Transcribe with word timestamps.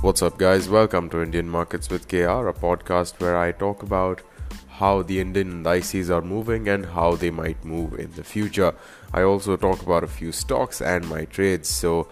What's 0.00 0.22
up, 0.22 0.38
guys? 0.38 0.68
Welcome 0.68 1.10
to 1.10 1.20
Indian 1.20 1.48
Markets 1.48 1.90
with 1.90 2.06
KR, 2.06 2.46
a 2.46 2.54
podcast 2.54 3.18
where 3.18 3.36
I 3.36 3.50
talk 3.50 3.82
about 3.82 4.20
how 4.68 5.02
the 5.02 5.18
Indian 5.18 5.50
indices 5.50 6.08
are 6.08 6.22
moving 6.22 6.68
and 6.68 6.86
how 6.86 7.16
they 7.16 7.32
might 7.32 7.64
move 7.64 7.98
in 7.98 8.12
the 8.12 8.22
future. 8.22 8.76
I 9.12 9.22
also 9.22 9.56
talk 9.56 9.82
about 9.82 10.04
a 10.04 10.06
few 10.06 10.30
stocks 10.30 10.80
and 10.80 11.08
my 11.08 11.24
trades. 11.24 11.68
So, 11.68 12.06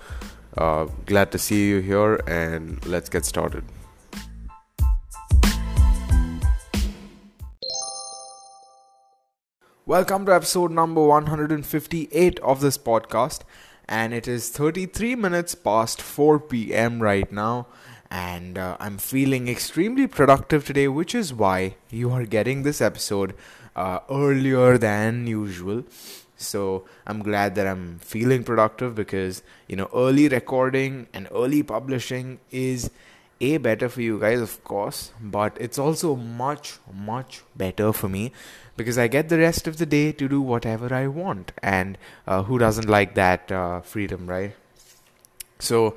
uh, 0.59 0.87
glad 1.07 1.31
to 1.31 1.39
see 1.39 1.69
you 1.69 1.79
here, 1.79 2.17
and 2.27 2.85
let's 2.87 3.09
get 3.09 3.25
started. 3.25 3.63
Welcome 9.87 10.27
to 10.27 10.35
episode 10.35 10.73
number 10.73 11.07
158 11.07 12.41
of 12.41 12.61
this 12.61 12.77
podcast. 12.77 13.43
And 13.89 14.13
it 14.13 14.27
is 14.27 14.49
33 14.51 15.15
minutes 15.15 15.55
past 15.55 16.03
4 16.03 16.41
p.m. 16.41 17.01
right 17.01 17.31
now. 17.31 17.67
And 18.11 18.59
uh, 18.59 18.77
I'm 18.81 18.99
feeling 18.99 19.49
extremely 19.49 20.07
productive 20.07 20.65
today, 20.65 20.89
which 20.89 21.15
is 21.15 21.33
why 21.33 21.77
you 21.91 22.11
are 22.13 22.25
getting 22.25 22.63
this 22.63 22.81
episode 22.81 23.35
uh, 23.75 24.01
earlier 24.11 24.79
than 24.79 25.27
usual. 25.27 25.85
So 26.37 26.85
I'm 27.07 27.23
glad 27.23 27.55
that 27.55 27.67
I'm 27.67 27.99
feeling 27.99 28.45
productive 28.45 28.95
because, 28.95 29.43
you 29.69 29.77
know, 29.77 29.89
early 29.95 30.29
recording 30.29 31.07
and 31.15 31.29
early 31.33 31.63
publishing 31.63 32.39
is 32.51 32.91
a 33.41 33.59
better 33.59 33.89
for 33.89 34.01
you 34.01 34.19
guys 34.19 34.41
of 34.41 34.63
course 34.65 35.13
but 35.21 35.57
it's 35.61 35.79
also 35.79 36.17
much 36.17 36.79
much 36.93 37.43
better 37.55 37.93
for 37.93 38.09
me 38.09 38.33
because 38.77 38.97
i 38.97 39.07
get 39.07 39.29
the 39.29 39.39
rest 39.39 39.67
of 39.67 39.77
the 39.77 39.87
day 39.87 40.13
to 40.13 40.29
do 40.29 40.41
whatever 40.41 40.93
i 40.95 41.07
want. 41.07 41.53
And 41.63 41.99
uh, 42.27 42.43
who 42.45 42.59
doesn't 42.59 42.89
like 42.89 43.15
that 43.15 43.51
uh, 43.53 43.81
freedom 43.81 44.27
right? 44.27 44.55
So 45.59 45.97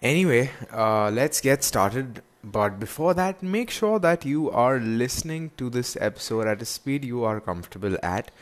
anyway 0.00 0.50
uh, 0.72 1.10
let's 1.10 1.40
get 1.40 1.64
started. 1.64 2.22
But 2.44 2.80
before 2.80 3.14
that 3.14 3.42
make 3.42 3.70
sure 3.70 4.00
that 4.00 4.24
you 4.24 4.50
are 4.50 4.80
listening 4.80 5.52
to 5.58 5.70
this 5.70 5.96
episode 6.00 6.48
at 6.48 6.60
a 6.60 6.64
speed 6.64 7.04
you 7.04 7.22
are 7.22 7.40
comfortable 7.40 7.96
at 8.02 8.32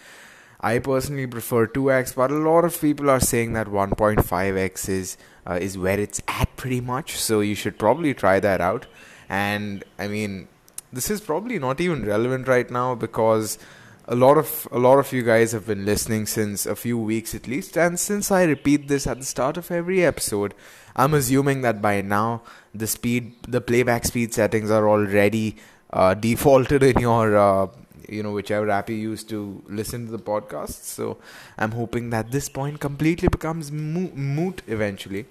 I 0.61 0.79
personally 0.79 1.27
prefer 1.27 1.67
2x, 1.67 2.15
but 2.15 2.31
a 2.31 2.35
lot 2.35 2.65
of 2.65 2.79
people 2.81 3.09
are 3.09 3.21
saying 3.21 3.55
that 3.55 3.67
1.5x 3.67 4.89
is 4.89 5.17
uh, 5.47 5.59
is 5.61 5.79
where 5.79 5.99
it's 5.99 6.21
at 6.29 6.55
pretty 6.57 6.81
much. 6.81 7.17
So 7.17 7.41
you 7.41 7.55
should 7.55 7.79
probably 7.79 8.13
try 8.13 8.41
that 8.41 8.61
out. 8.61 8.87
And 9.29 9.85
I 9.99 10.07
mean, 10.07 10.49
this 10.93 11.11
is 11.11 11.21
probably 11.21 11.59
not 11.59 11.81
even 11.81 12.05
relevant 12.05 12.47
right 12.47 12.71
now 12.71 12.95
because 12.95 13.59
a 14.07 14.15
lot 14.15 14.37
of 14.37 14.69
a 14.73 14.79
lot 14.79 14.99
of 14.99 15.13
you 15.13 15.23
guys 15.23 15.53
have 15.53 15.67
been 15.67 15.87
listening 15.87 16.27
since 16.27 16.67
a 16.67 16.77
few 16.77 16.99
weeks 16.99 17.35
at 17.35 17.47
least, 17.47 17.79
and 17.79 17.99
since 17.99 18.31
I 18.31 18.43
repeat 18.45 18.89
this 18.89 19.07
at 19.07 19.19
the 19.19 19.25
start 19.25 19.57
of 19.57 19.71
every 19.71 20.05
episode, 20.05 20.53
I'm 20.97 21.15
assuming 21.15 21.61
that 21.63 21.81
by 21.81 22.01
now 22.03 22.43
the 22.75 22.87
speed, 22.87 23.35
the 23.47 23.61
playback 23.61 24.05
speed 24.05 24.35
settings 24.35 24.71
are 24.71 24.89
already 24.89 25.57
uh, 25.93 26.15
defaulted 26.15 26.83
in 26.83 26.99
your 26.99 27.37
uh, 27.37 27.69
you 28.11 28.23
know 28.23 28.33
whichever 28.33 28.71
app 28.71 28.91
you 28.91 28.97
use 28.97 29.25
to 29.25 29.63
listen 29.69 30.07
to 30.07 30.13
the 30.13 30.19
podcast. 30.31 30.85
So 30.85 31.19
i'm 31.59 31.73
hoping 31.73 32.11
that 32.11 32.31
this 32.33 32.49
point 32.49 32.81
completely 32.81 33.29
becomes 33.29 33.73
mo- 33.73 34.13
moot 34.15 34.63
eventually. 34.67 35.27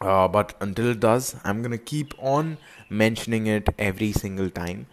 Uh, 0.00 0.26
but 0.28 0.54
until 0.60 0.88
it 0.90 1.00
does 1.00 1.36
i'm 1.44 1.62
gonna 1.62 1.78
keep 1.78 2.14
on 2.18 2.56
mentioning 2.88 3.46
it 3.46 3.68
every 3.78 4.12
single 4.12 4.50
time. 4.50 4.86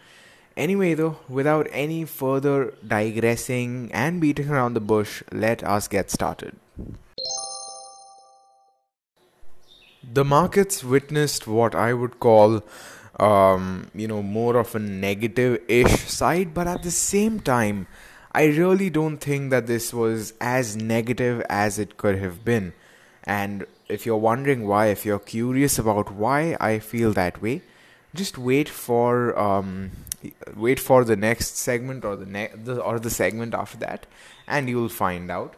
Anyway 0.56 0.94
though 0.94 1.16
without 1.28 1.66
any 1.72 2.04
further 2.04 2.74
digressing 2.86 3.90
and 3.92 4.20
beating 4.20 4.50
around 4.50 4.74
the 4.74 4.80
bush 4.80 5.22
let 5.32 5.62
us 5.64 5.88
get 5.88 6.10
started. 6.10 6.56
The 10.12 10.24
markets 10.24 10.82
witnessed 10.82 11.46
what 11.46 11.74
i 11.74 11.92
would 11.92 12.18
call 12.18 12.62
um, 13.18 13.90
you 13.94 14.06
know, 14.06 14.22
more 14.22 14.56
of 14.56 14.74
a 14.74 14.78
negative 14.78 15.62
ish 15.68 16.08
side, 16.08 16.54
but 16.54 16.66
at 16.66 16.82
the 16.82 16.90
same 16.90 17.40
time, 17.40 17.86
I 18.32 18.46
really 18.46 18.90
don't 18.90 19.18
think 19.18 19.50
that 19.50 19.66
this 19.66 19.92
was 19.92 20.34
as 20.40 20.76
negative 20.76 21.42
as 21.48 21.78
it 21.78 21.96
could 21.96 22.18
have 22.18 22.44
been. 22.44 22.72
And 23.24 23.66
if 23.88 24.06
you're 24.06 24.16
wondering 24.16 24.66
why, 24.66 24.86
if 24.86 25.04
you're 25.04 25.18
curious 25.18 25.78
about 25.78 26.12
why 26.12 26.56
I 26.60 26.78
feel 26.78 27.12
that 27.14 27.42
way, 27.42 27.62
just 28.14 28.38
wait 28.38 28.68
for 28.68 29.38
um, 29.38 29.90
wait 30.56 30.80
for 30.80 31.04
the 31.04 31.16
next 31.16 31.56
segment 31.56 32.04
or 32.04 32.16
the, 32.16 32.26
ne- 32.26 32.52
the 32.54 32.80
or 32.80 32.98
the 32.98 33.10
segment 33.10 33.54
after 33.54 33.78
that, 33.78 34.06
and 34.46 34.68
you'll 34.68 34.88
find 34.88 35.30
out. 35.30 35.54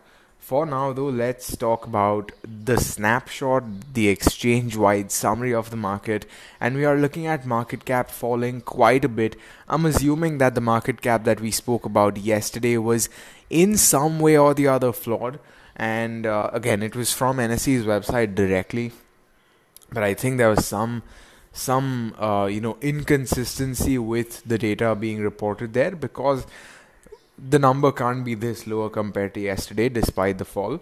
For 0.50 0.66
now, 0.66 0.92
though, 0.92 1.10
let's 1.10 1.56
talk 1.56 1.86
about 1.86 2.32
the 2.42 2.76
snapshot, 2.76 3.62
the 3.94 4.08
exchange 4.08 4.74
wide 4.74 5.12
summary 5.12 5.54
of 5.54 5.70
the 5.70 5.76
market. 5.76 6.26
And 6.60 6.74
we 6.74 6.84
are 6.84 6.96
looking 6.96 7.28
at 7.28 7.46
market 7.46 7.84
cap 7.84 8.10
falling 8.10 8.60
quite 8.62 9.04
a 9.04 9.08
bit. 9.08 9.36
I'm 9.68 9.86
assuming 9.86 10.38
that 10.38 10.56
the 10.56 10.60
market 10.60 11.02
cap 11.02 11.22
that 11.22 11.40
we 11.40 11.52
spoke 11.52 11.84
about 11.84 12.16
yesterday 12.16 12.78
was 12.78 13.08
in 13.48 13.76
some 13.76 14.18
way 14.18 14.36
or 14.36 14.52
the 14.52 14.66
other 14.66 14.92
flawed. 14.92 15.38
And 15.76 16.26
uh, 16.26 16.50
again, 16.52 16.82
it 16.82 16.96
was 16.96 17.12
from 17.12 17.36
NSE's 17.36 17.86
website 17.86 18.34
directly. 18.34 18.90
But 19.92 20.02
I 20.02 20.14
think 20.14 20.38
there 20.38 20.50
was 20.50 20.66
some 20.66 21.04
some 21.52 22.12
uh, 22.18 22.46
you 22.46 22.60
know 22.60 22.76
inconsistency 22.80 23.98
with 23.98 24.42
the 24.42 24.58
data 24.58 24.96
being 24.96 25.20
reported 25.20 25.74
there 25.74 25.94
because 25.94 26.44
the 27.48 27.58
number 27.58 27.92
can't 27.92 28.24
be 28.24 28.34
this 28.34 28.66
lower 28.66 28.90
compared 28.90 29.34
to 29.34 29.40
yesterday 29.40 29.88
despite 29.88 30.38
the 30.38 30.44
fall. 30.44 30.80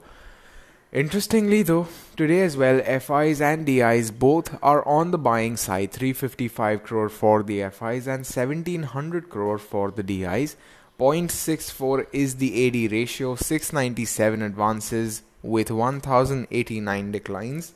Interestingly, 0.90 1.62
though, 1.62 1.86
today 2.16 2.40
as 2.40 2.56
well, 2.56 2.80
FIs 2.80 3.42
and 3.42 3.66
DIs 3.66 4.10
both 4.10 4.58
are 4.62 4.86
on 4.88 5.10
the 5.10 5.18
buying 5.18 5.56
side 5.56 5.92
355 5.92 6.82
crore 6.82 7.10
for 7.10 7.42
the 7.42 7.68
FIs 7.68 8.06
and 8.06 8.24
1700 8.24 9.28
crore 9.28 9.58
for 9.58 9.90
the 9.90 10.02
DIs. 10.02 10.56
0.64 10.98 12.06
is 12.12 12.36
the 12.36 12.66
AD 12.66 12.90
ratio, 12.90 13.36
697 13.36 14.42
advances 14.42 15.22
with 15.42 15.70
1089 15.70 17.12
declines, 17.12 17.74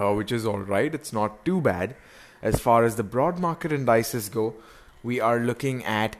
uh, 0.00 0.12
which 0.12 0.32
is 0.32 0.46
alright, 0.46 0.94
it's 0.94 1.12
not 1.12 1.44
too 1.44 1.60
bad. 1.60 1.94
As 2.40 2.58
far 2.58 2.82
as 2.82 2.96
the 2.96 3.04
broad 3.04 3.38
market 3.38 3.70
indices 3.72 4.28
go, 4.28 4.54
we 5.02 5.20
are 5.20 5.38
looking 5.38 5.84
at 5.84 6.16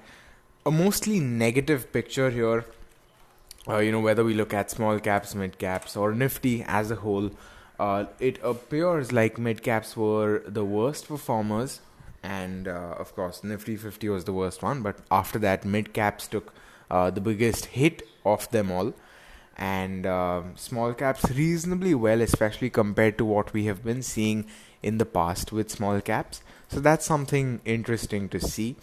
a 0.64 0.70
mostly 0.70 1.18
negative 1.20 1.92
picture 1.92 2.30
here. 2.30 2.64
Uh, 3.68 3.78
you 3.78 3.92
know, 3.92 4.00
whether 4.00 4.24
we 4.24 4.34
look 4.34 4.52
at 4.52 4.70
small 4.70 4.98
caps, 4.98 5.34
mid 5.34 5.58
caps, 5.58 5.96
or 5.96 6.14
Nifty 6.14 6.64
as 6.66 6.90
a 6.90 6.96
whole, 6.96 7.30
uh, 7.78 8.06
it 8.18 8.38
appears 8.42 9.12
like 9.12 9.38
mid 9.38 9.62
caps 9.62 9.96
were 9.96 10.42
the 10.46 10.64
worst 10.64 11.08
performers, 11.08 11.80
and 12.22 12.66
uh, 12.68 12.94
of 12.98 13.14
course, 13.14 13.44
Nifty 13.44 13.76
50 13.76 14.08
was 14.08 14.24
the 14.24 14.32
worst 14.32 14.62
one. 14.62 14.82
But 14.82 14.98
after 15.10 15.38
that, 15.40 15.64
mid 15.64 15.92
caps 15.92 16.26
took 16.26 16.52
uh, 16.90 17.10
the 17.10 17.20
biggest 17.20 17.66
hit 17.66 18.02
of 18.24 18.50
them 18.50 18.70
all, 18.70 18.94
and 19.56 20.06
uh, 20.06 20.42
small 20.56 20.92
caps 20.92 21.30
reasonably 21.30 21.94
well, 21.94 22.20
especially 22.20 22.70
compared 22.70 23.16
to 23.18 23.24
what 23.24 23.52
we 23.52 23.64
have 23.66 23.84
been 23.84 24.02
seeing 24.02 24.46
in 24.82 24.98
the 24.98 25.06
past 25.06 25.52
with 25.52 25.70
small 25.70 26.00
caps. 26.00 26.42
So 26.72 26.80
that's 26.80 27.04
something 27.04 27.60
interesting 27.66 28.30
to 28.30 28.40
see. 28.40 28.76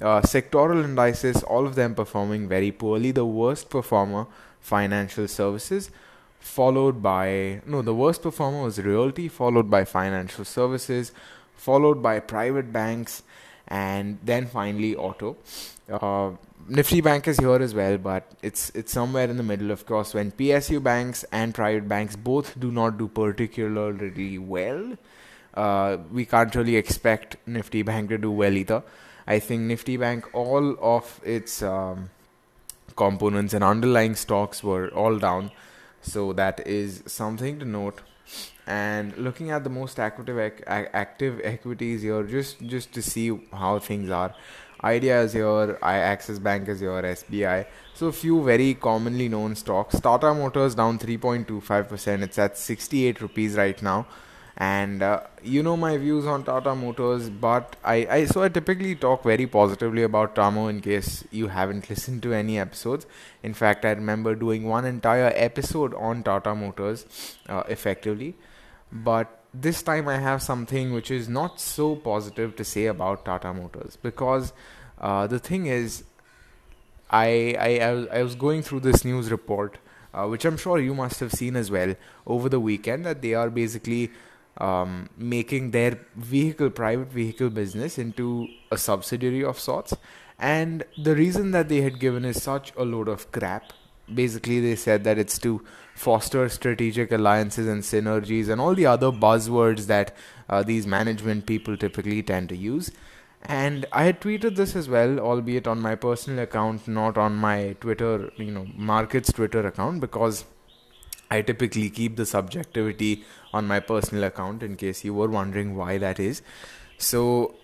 Uh, 0.00 0.20
sectoral 0.22 0.82
indices, 0.82 1.44
all 1.44 1.64
of 1.64 1.76
them 1.76 1.94
performing 1.94 2.48
very 2.48 2.72
poorly. 2.72 3.12
The 3.12 3.24
worst 3.24 3.70
performer, 3.70 4.26
financial 4.60 5.28
services, 5.28 5.92
followed 6.40 7.00
by 7.04 7.60
no, 7.64 7.82
the 7.82 7.94
worst 7.94 8.22
performer 8.22 8.64
was 8.64 8.80
realty, 8.80 9.28
followed 9.28 9.70
by 9.70 9.84
financial 9.84 10.44
services, 10.44 11.12
followed 11.54 12.02
by 12.02 12.18
private 12.18 12.72
banks, 12.72 13.22
and 13.68 14.18
then 14.24 14.46
finally 14.46 14.96
auto. 14.96 15.36
Uh, 15.88 16.32
Nifty 16.68 17.00
Bank 17.00 17.28
is 17.28 17.38
here 17.38 17.62
as 17.62 17.74
well, 17.74 17.96
but 17.96 18.32
it's 18.42 18.70
it's 18.70 18.90
somewhere 18.90 19.30
in 19.30 19.36
the 19.36 19.44
middle. 19.44 19.70
Of 19.70 19.86
course, 19.86 20.14
when 20.14 20.32
PSU 20.32 20.82
banks 20.82 21.24
and 21.30 21.54
private 21.54 21.86
banks 21.86 22.16
both 22.16 22.58
do 22.58 22.72
not 22.72 22.98
do 22.98 23.06
particularly 23.06 24.36
well, 24.38 24.96
uh, 25.56 25.98
we 26.12 26.24
can't 26.24 26.54
really 26.54 26.76
expect 26.76 27.36
Nifty 27.46 27.82
Bank 27.82 28.10
to 28.10 28.18
do 28.18 28.30
well 28.30 28.56
either. 28.56 28.82
I 29.26 29.38
think 29.38 29.62
Nifty 29.62 29.96
Bank, 29.96 30.26
all 30.34 30.76
of 30.80 31.20
its 31.24 31.62
um, 31.62 32.10
components 32.94 33.54
and 33.54 33.64
underlying 33.64 34.14
stocks 34.14 34.62
were 34.62 34.88
all 34.88 35.18
down, 35.18 35.50
so 36.02 36.32
that 36.34 36.66
is 36.66 37.02
something 37.06 37.58
to 37.58 37.64
note. 37.64 38.02
And 38.66 39.16
looking 39.16 39.50
at 39.50 39.64
the 39.64 39.70
most 39.70 39.98
active 40.00 40.38
active 40.66 41.40
equities 41.44 42.02
here, 42.02 42.22
just 42.24 42.60
just 42.66 42.92
to 42.94 43.02
see 43.02 43.38
how 43.52 43.78
things 43.78 44.10
are. 44.10 44.34
Idea 44.84 45.22
is 45.22 45.32
here, 45.32 45.78
Axis 45.82 46.38
Bank 46.38 46.68
is 46.68 46.80
here, 46.80 47.00
SBI. 47.02 47.66
So 47.94 48.08
a 48.08 48.12
few 48.12 48.42
very 48.44 48.74
commonly 48.74 49.28
known 49.28 49.54
stocks. 49.56 49.98
Tata 49.98 50.34
Motors 50.34 50.74
down 50.74 50.98
3.25%. 50.98 52.22
It's 52.22 52.38
at 52.38 52.58
68 52.58 53.22
rupees 53.22 53.56
right 53.56 53.80
now 53.82 54.06
and 54.56 55.02
uh, 55.02 55.20
you 55.42 55.62
know 55.62 55.76
my 55.76 55.96
views 55.98 56.26
on 56.26 56.42
Tata 56.44 56.74
Motors, 56.74 57.28
but 57.28 57.76
I, 57.84 58.06
I 58.10 58.24
so 58.24 58.42
I 58.42 58.48
typically 58.48 58.94
talk 58.94 59.22
very 59.22 59.46
positively 59.46 60.02
about 60.02 60.34
Tamo 60.34 60.68
in 60.68 60.80
case 60.80 61.24
you 61.30 61.48
haven't 61.48 61.90
listened 61.90 62.22
to 62.22 62.32
any 62.32 62.58
episodes. 62.58 63.06
In 63.42 63.54
fact, 63.54 63.84
I 63.84 63.90
remember 63.90 64.34
doing 64.34 64.64
one 64.64 64.84
entire 64.84 65.32
episode 65.34 65.94
on 65.94 66.22
Tata 66.22 66.54
Motors 66.54 67.06
uh, 67.48 67.64
effectively. 67.68 68.34
but 68.92 69.42
this 69.62 69.82
time 69.82 70.08
I 70.08 70.18
have 70.18 70.42
something 70.42 70.92
which 70.92 71.10
is 71.10 71.28
not 71.28 71.60
so 71.60 71.96
positive 71.96 72.56
to 72.56 72.64
say 72.64 72.86
about 72.86 73.24
Tata 73.24 73.52
Motors 73.54 73.96
because 73.96 74.52
uh, 75.00 75.26
the 75.26 75.38
thing 75.38 75.66
is, 75.66 76.04
I, 77.10 77.56
I, 77.58 78.18
I 78.18 78.22
was, 78.22 78.34
going 78.34 78.62
through 78.62 78.80
this 78.80 79.04
news 79.04 79.30
report, 79.30 79.78
uh, 80.12 80.26
which 80.26 80.44
I'm 80.44 80.56
sure 80.56 80.78
you 80.78 80.94
must 80.94 81.20
have 81.20 81.32
seen 81.32 81.56
as 81.56 81.70
well 81.70 81.94
over 82.26 82.48
the 82.48 82.60
weekend, 82.60 83.04
that 83.06 83.22
they 83.22 83.34
are 83.34 83.48
basically 83.48 84.10
um, 84.58 85.08
making 85.16 85.70
their 85.70 85.98
vehicle, 86.16 86.70
private 86.70 87.12
vehicle 87.12 87.50
business 87.50 87.98
into 87.98 88.48
a 88.70 88.78
subsidiary 88.78 89.44
of 89.44 89.58
sorts. 89.58 89.94
And 90.38 90.84
the 91.02 91.14
reason 91.14 91.50
that 91.52 91.68
they 91.68 91.80
had 91.80 91.98
given 91.98 92.24
is 92.24 92.42
such 92.42 92.72
a 92.76 92.84
load 92.84 93.08
of 93.08 93.32
crap. 93.32 93.72
Basically, 94.12 94.60
they 94.60 94.76
said 94.76 95.04
that 95.04 95.18
it's 95.18 95.38
to 95.40 95.64
foster 95.94 96.48
strategic 96.48 97.10
alliances 97.10 97.66
and 97.66 97.82
synergies 97.82 98.48
and 98.48 98.60
all 98.60 98.74
the 98.74 98.86
other 98.86 99.10
buzzwords 99.10 99.86
that 99.86 100.14
uh, 100.48 100.62
these 100.62 100.86
management 100.86 101.46
people 101.46 101.76
typically 101.76 102.22
tend 102.22 102.48
to 102.50 102.56
use. 102.56 102.90
And 103.42 103.86
I 103.92 104.04
had 104.04 104.20
tweeted 104.20 104.56
this 104.56 104.74
as 104.76 104.88
well, 104.88 105.18
albeit 105.20 105.66
on 105.66 105.80
my 105.80 105.94
personal 105.94 106.40
account, 106.40 106.86
not 106.88 107.16
on 107.16 107.34
my 107.36 107.76
Twitter, 107.80 108.30
you 108.36 108.50
know, 108.50 108.66
markets 108.74 109.32
Twitter 109.32 109.66
account, 109.66 110.00
because 110.00 110.44
I 111.30 111.42
typically 111.42 111.90
keep 111.90 112.16
the 112.16 112.26
subjectivity 112.26 113.24
on 113.52 113.66
my 113.66 113.80
personal 113.80 114.24
account 114.24 114.62
in 114.62 114.76
case 114.76 115.04
you 115.04 115.14
were 115.14 115.28
wondering 115.28 115.76
why 115.76 115.98
that 115.98 116.20
is. 116.20 116.42
So, 116.98 117.54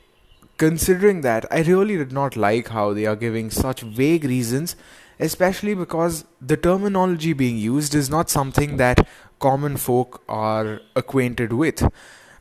considering 0.59 1.21
that, 1.23 1.47
I 1.51 1.63
really 1.63 1.97
did 1.97 2.13
not 2.13 2.37
like 2.37 2.69
how 2.69 2.93
they 2.93 3.07
are 3.07 3.17
giving 3.17 3.51
such 3.51 3.83
vague 3.83 4.25
reasons 4.25 4.77
especially 5.23 5.75
because 5.75 6.25
the 6.41 6.57
terminology 6.57 7.33
being 7.33 7.57
used 7.57 7.95
is 7.95 8.11
not 8.11 8.29
something 8.29 8.77
that 8.77 9.07
common 9.39 9.77
folk 9.77 10.23
are 10.29 10.81
acquainted 10.97 11.53
with. 11.53 11.83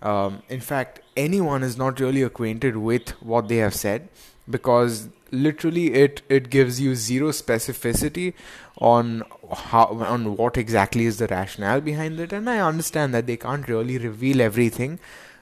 Um, 0.02 0.42
in 0.50 0.62
fact, 0.62 1.02
anyone 1.16 1.62
is 1.62 1.78
not 1.78 2.00
really 2.00 2.24
acquainted 2.24 2.78
with 2.78 3.10
what 3.22 3.48
they 3.48 3.58
have 3.58 3.76
said 3.76 4.10
because 4.50 5.10
literally 5.32 5.94
it 5.94 6.22
it 6.30 6.50
gives 6.50 6.80
you 6.80 6.96
zero 6.96 7.30
specificity 7.30 8.34
on 8.78 9.24
how 9.56 9.86
on 9.86 10.36
what 10.36 10.58
exactly 10.58 11.06
is 11.06 11.18
the 11.18 11.28
rationale 11.28 11.82
behind 11.82 12.20
it. 12.20 12.34
And 12.34 12.50
i 12.50 12.60
understand 12.60 13.14
that 13.14 13.28
they 13.28 13.38
can't 13.38 13.68
really 13.68 13.98
reveal 13.98 14.42
everything 14.42 15.00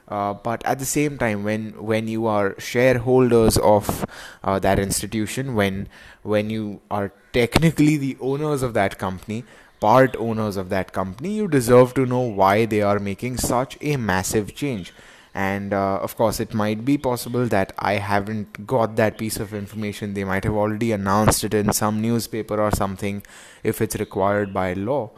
uh, 0.09 0.33
but 0.33 0.65
at 0.65 0.80
the 0.80 0.86
same 0.86 1.18
time 1.18 1.44
when 1.44 1.71
when 1.83 2.07
you 2.07 2.25
are 2.25 2.56
shareholders 2.59 3.57
of 3.57 4.06
uh, 4.44 4.59
that 4.59 4.80
institution 4.80 5.56
when 5.56 5.88
when 6.24 6.50
you 6.50 6.81
are 6.89 7.12
technically 7.33 7.97
the 7.97 8.18
owners 8.19 8.63
of 8.63 8.74
that 8.74 8.97
company 8.97 9.44
part 9.80 10.15
owners 10.18 10.57
of 10.57 10.69
that 10.69 10.92
company 10.92 11.33
you 11.33 11.47
deserve 11.47 11.94
to 11.94 12.06
know 12.06 12.21
why 12.21 12.65
they 12.65 12.81
are 12.81 13.00
making 13.00 13.38
such 13.38 13.77
a 13.81 13.95
massive 13.97 14.53
change 14.53 14.94
and 15.33 15.73
uh, 15.73 15.99
of 16.01 16.15
course 16.15 16.39
it 16.39 16.53
might 16.53 16.83
be 16.83 16.97
possible 16.97 17.45
that 17.45 17.73
i 17.77 17.93
haven't 17.93 18.65
got 18.65 18.95
that 18.95 19.17
piece 19.17 19.37
of 19.37 19.53
information 19.53 20.13
they 20.13 20.23
might 20.23 20.43
have 20.43 20.55
already 20.55 20.91
announced 20.91 21.43
it 21.43 21.53
in 21.53 21.71
some 21.71 22.01
newspaper 22.01 22.59
or 22.59 22.71
something 22.71 23.21
if 23.63 23.81
it's 23.81 23.95
required 23.97 24.53
by 24.53 24.73
law 24.73 25.09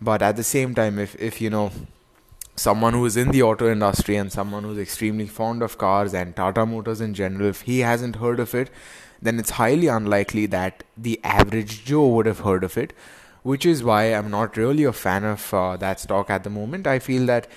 but 0.00 0.20
at 0.22 0.36
the 0.36 0.44
same 0.44 0.74
time 0.74 0.98
if 0.98 1.14
if 1.16 1.40
you 1.40 1.48
know 1.48 1.70
someone 2.56 2.92
who 2.92 3.04
is 3.04 3.16
in 3.16 3.30
the 3.30 3.42
auto 3.42 3.70
industry 3.70 4.16
and 4.16 4.30
someone 4.30 4.62
who's 4.62 4.78
extremely 4.78 5.26
fond 5.26 5.62
of 5.62 5.76
cars 5.76 6.14
and 6.14 6.36
Tata 6.36 6.64
Motors 6.64 7.00
in 7.00 7.14
general, 7.14 7.48
if 7.48 7.62
he 7.62 7.80
hasn't 7.80 8.16
heard 8.16 8.38
of 8.38 8.54
it, 8.54 8.70
then 9.20 9.38
it's 9.38 9.50
highly 9.50 9.88
unlikely 9.88 10.46
that 10.46 10.84
the 10.96 11.20
average 11.24 11.84
Joe 11.84 12.06
would 12.08 12.26
have 12.26 12.40
heard 12.40 12.62
of 12.62 12.78
it, 12.78 12.92
which 13.42 13.66
is 13.66 13.82
why 13.82 14.04
I'm 14.14 14.30
not 14.30 14.56
really 14.56 14.84
a 14.84 14.92
fan 14.92 15.24
of 15.24 15.52
uh, 15.52 15.76
that 15.78 16.00
stock 16.00 16.30
at 16.30 16.44
the 16.44 16.50
moment. 16.50 16.86
I 16.86 16.98
feel 16.98 17.26
that 17.26 17.48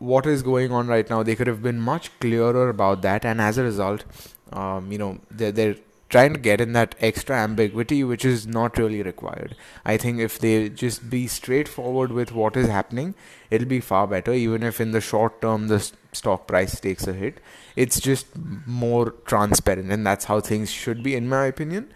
what 0.00 0.26
is 0.26 0.42
going 0.42 0.72
on 0.72 0.88
right 0.88 1.08
now, 1.08 1.22
they 1.22 1.36
could 1.36 1.46
have 1.46 1.62
been 1.62 1.78
much 1.78 2.10
clearer 2.20 2.68
about 2.68 3.02
that, 3.02 3.24
and 3.24 3.40
as 3.40 3.58
a 3.58 3.62
result, 3.62 4.04
um, 4.52 4.90
you 4.90 4.98
know, 4.98 5.20
they're, 5.30 5.52
they're 5.52 5.76
trying 6.08 6.32
to 6.32 6.40
get 6.40 6.60
in 6.60 6.72
that 6.72 6.94
extra 7.00 7.36
ambiguity 7.36 8.02
which 8.02 8.24
is 8.24 8.46
not 8.46 8.76
really 8.76 9.02
required. 9.02 9.54
I 9.84 9.96
think 9.96 10.18
if 10.18 10.38
they 10.38 10.68
just 10.68 11.08
be 11.08 11.26
straightforward 11.28 12.12
with 12.12 12.32
what 12.32 12.56
is 12.56 12.66
happening, 12.68 13.14
it'll 13.50 13.68
be 13.68 13.80
far 13.80 14.06
better, 14.06 14.32
even 14.32 14.62
if 14.62 14.80
in 14.80 14.90
the 14.90 15.00
short 15.00 15.40
term 15.40 15.68
the 15.68 15.88
stock 16.12 16.46
price 16.46 16.80
takes 16.80 17.06
a 17.06 17.12
hit. 17.12 17.38
It's 17.76 18.00
just 18.00 18.26
more 18.66 19.10
transparent, 19.26 19.92
and 19.92 20.04
that's 20.04 20.24
how 20.24 20.40
things 20.40 20.70
should 20.70 21.02
be, 21.02 21.14
in 21.14 21.28
my 21.28 21.44
opinion. 21.46 21.92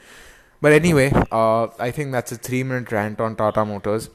But 0.60 0.72
anyway, 0.72 1.10
uh, 1.32 1.68
I 1.78 1.90
think 1.90 2.12
that's 2.12 2.32
a 2.32 2.36
three 2.36 2.62
minute 2.62 2.92
rant 2.92 3.20
on 3.20 3.34
Tata 3.34 3.64
Motors. 3.64 4.10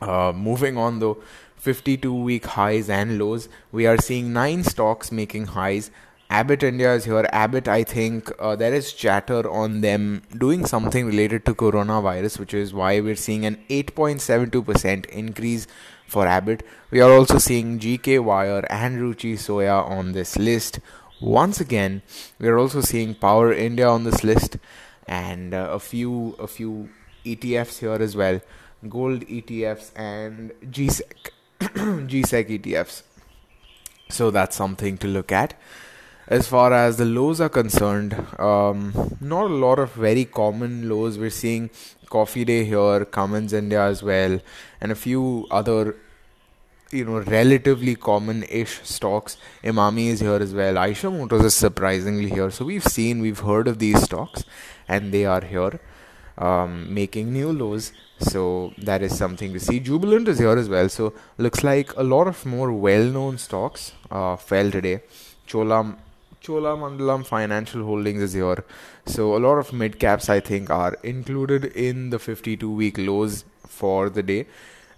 Uh, 0.00 0.32
moving 0.34 0.78
on 0.78 0.98
though, 0.98 1.18
52 1.60 2.14
week 2.14 2.46
highs 2.46 2.88
and 2.88 3.18
lows. 3.18 3.48
We 3.70 3.86
are 3.86 3.98
seeing 3.98 4.32
nine 4.32 4.64
stocks 4.64 5.12
making 5.12 5.48
highs. 5.48 5.90
Abbott 6.30 6.62
India 6.62 6.94
is 6.94 7.04
here. 7.04 7.28
Abbott, 7.32 7.68
I 7.68 7.84
think 7.84 8.30
uh, 8.38 8.56
there 8.56 8.72
is 8.72 8.94
chatter 8.94 9.50
on 9.50 9.82
them 9.82 10.22
doing 10.38 10.64
something 10.64 11.04
related 11.04 11.44
to 11.44 11.54
coronavirus, 11.54 12.38
which 12.38 12.54
is 12.54 12.72
why 12.72 13.00
we're 13.00 13.16
seeing 13.16 13.44
an 13.44 13.58
8.72% 13.68 15.04
increase 15.06 15.66
for 16.06 16.26
Abbott. 16.26 16.62
We 16.90 17.02
are 17.02 17.12
also 17.12 17.36
seeing 17.36 17.78
GK 17.78 18.24
Wire 18.24 18.64
and 18.70 18.98
Ruchi 18.98 19.34
Soya 19.34 19.86
on 19.86 20.12
this 20.12 20.38
list. 20.38 20.80
Once 21.20 21.60
again, 21.60 22.00
we 22.38 22.48
are 22.48 22.58
also 22.58 22.80
seeing 22.80 23.14
Power 23.14 23.52
India 23.52 23.86
on 23.86 24.04
this 24.04 24.24
list, 24.24 24.56
and 25.06 25.52
uh, 25.52 25.68
a 25.72 25.78
few 25.78 26.36
a 26.38 26.46
few 26.46 26.88
ETFs 27.26 27.80
here 27.80 28.00
as 28.00 28.16
well, 28.16 28.40
gold 28.88 29.26
ETFs 29.26 29.90
and 29.94 30.52
GSEC 30.64 31.30
GSEC 32.10 32.60
ETFs. 32.60 33.02
So 34.08 34.30
that's 34.30 34.56
something 34.56 34.98
to 34.98 35.06
look 35.06 35.30
at 35.30 35.54
as 36.30 36.46
far 36.46 36.72
as 36.72 36.96
the 36.96 37.04
lows 37.04 37.40
are 37.40 37.48
concerned, 37.48 38.14
um, 38.38 39.16
not 39.20 39.50
a 39.50 39.54
lot 39.54 39.80
of 39.80 39.92
very 39.94 40.24
common 40.24 40.88
lows. 40.88 41.18
We're 41.18 41.28
seeing 41.28 41.70
Coffee 42.08 42.44
Day 42.44 42.64
here, 42.64 43.04
Cummins 43.04 43.52
India 43.52 43.82
as 43.82 44.00
well, 44.04 44.38
and 44.80 44.92
a 44.92 44.94
few 44.94 45.48
other, 45.50 45.96
you 46.92 47.04
know, 47.04 47.18
relatively 47.18 47.96
common-ish 47.96 48.80
stocks. 48.84 49.38
Emami 49.64 50.06
is 50.06 50.20
here 50.20 50.36
as 50.36 50.54
well. 50.54 50.74
Eicher 50.74 51.12
Motors 51.12 51.44
is 51.46 51.54
surprisingly 51.54 52.30
here. 52.30 52.52
So 52.52 52.64
we've 52.64 52.84
seen, 52.84 53.20
we've 53.20 53.40
heard 53.40 53.66
of 53.66 53.80
these 53.80 54.00
stocks, 54.00 54.44
and 54.86 55.12
they 55.12 55.24
are 55.24 55.44
here. 55.44 55.80
Um, 56.38 56.92
making 56.92 57.32
new 57.32 57.52
lows. 57.52 57.92
So 58.18 58.72
that 58.78 59.02
is 59.02 59.16
something 59.16 59.52
to 59.52 59.60
see. 59.60 59.80
Jubilant 59.80 60.28
is 60.28 60.38
here 60.38 60.56
as 60.56 60.68
well. 60.68 60.88
So 60.88 61.12
looks 61.38 61.62
like 61.62 61.94
a 61.96 62.02
lot 62.02 62.26
of 62.26 62.44
more 62.46 62.72
well-known 62.72 63.38
stocks 63.38 63.92
uh, 64.10 64.36
fell 64.36 64.70
today. 64.70 65.02
Cholam 65.46 65.96
Cholamandalam 66.42 67.26
Financial 67.26 67.84
Holdings 67.84 68.22
is 68.22 68.32
here. 68.32 68.64
So 69.06 69.36
a 69.36 69.38
lot 69.38 69.58
of 69.58 69.72
mid 69.72 69.98
caps 69.98 70.28
I 70.28 70.40
think 70.40 70.70
are 70.70 70.96
included 71.02 71.64
in 71.64 72.10
the 72.10 72.18
52 72.18 72.70
week 72.70 72.96
lows 72.98 73.44
for 73.66 74.08
the 74.08 74.22
day. 74.22 74.46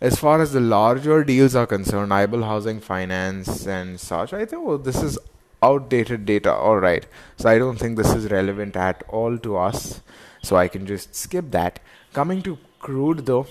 As 0.00 0.16
far 0.18 0.40
as 0.40 0.52
the 0.52 0.60
larger 0.60 1.22
deals 1.22 1.54
are 1.54 1.66
concerned, 1.66 2.10
IBL 2.10 2.44
Housing 2.44 2.80
Finance 2.80 3.66
and 3.66 4.00
such, 4.00 4.32
I 4.32 4.44
think 4.44 4.66
well, 4.66 4.78
this 4.78 5.02
is 5.02 5.18
outdated 5.62 6.26
data. 6.26 6.52
All 6.52 6.78
right. 6.78 7.06
So 7.36 7.48
I 7.48 7.58
don't 7.58 7.78
think 7.78 7.96
this 7.96 8.12
is 8.12 8.30
relevant 8.30 8.76
at 8.76 9.04
all 9.08 9.38
to 9.38 9.56
us. 9.56 10.00
So 10.42 10.56
I 10.56 10.68
can 10.68 10.86
just 10.86 11.14
skip 11.14 11.50
that. 11.50 11.80
Coming 12.12 12.42
to 12.42 12.58
crude 12.80 13.26
though, 13.26 13.46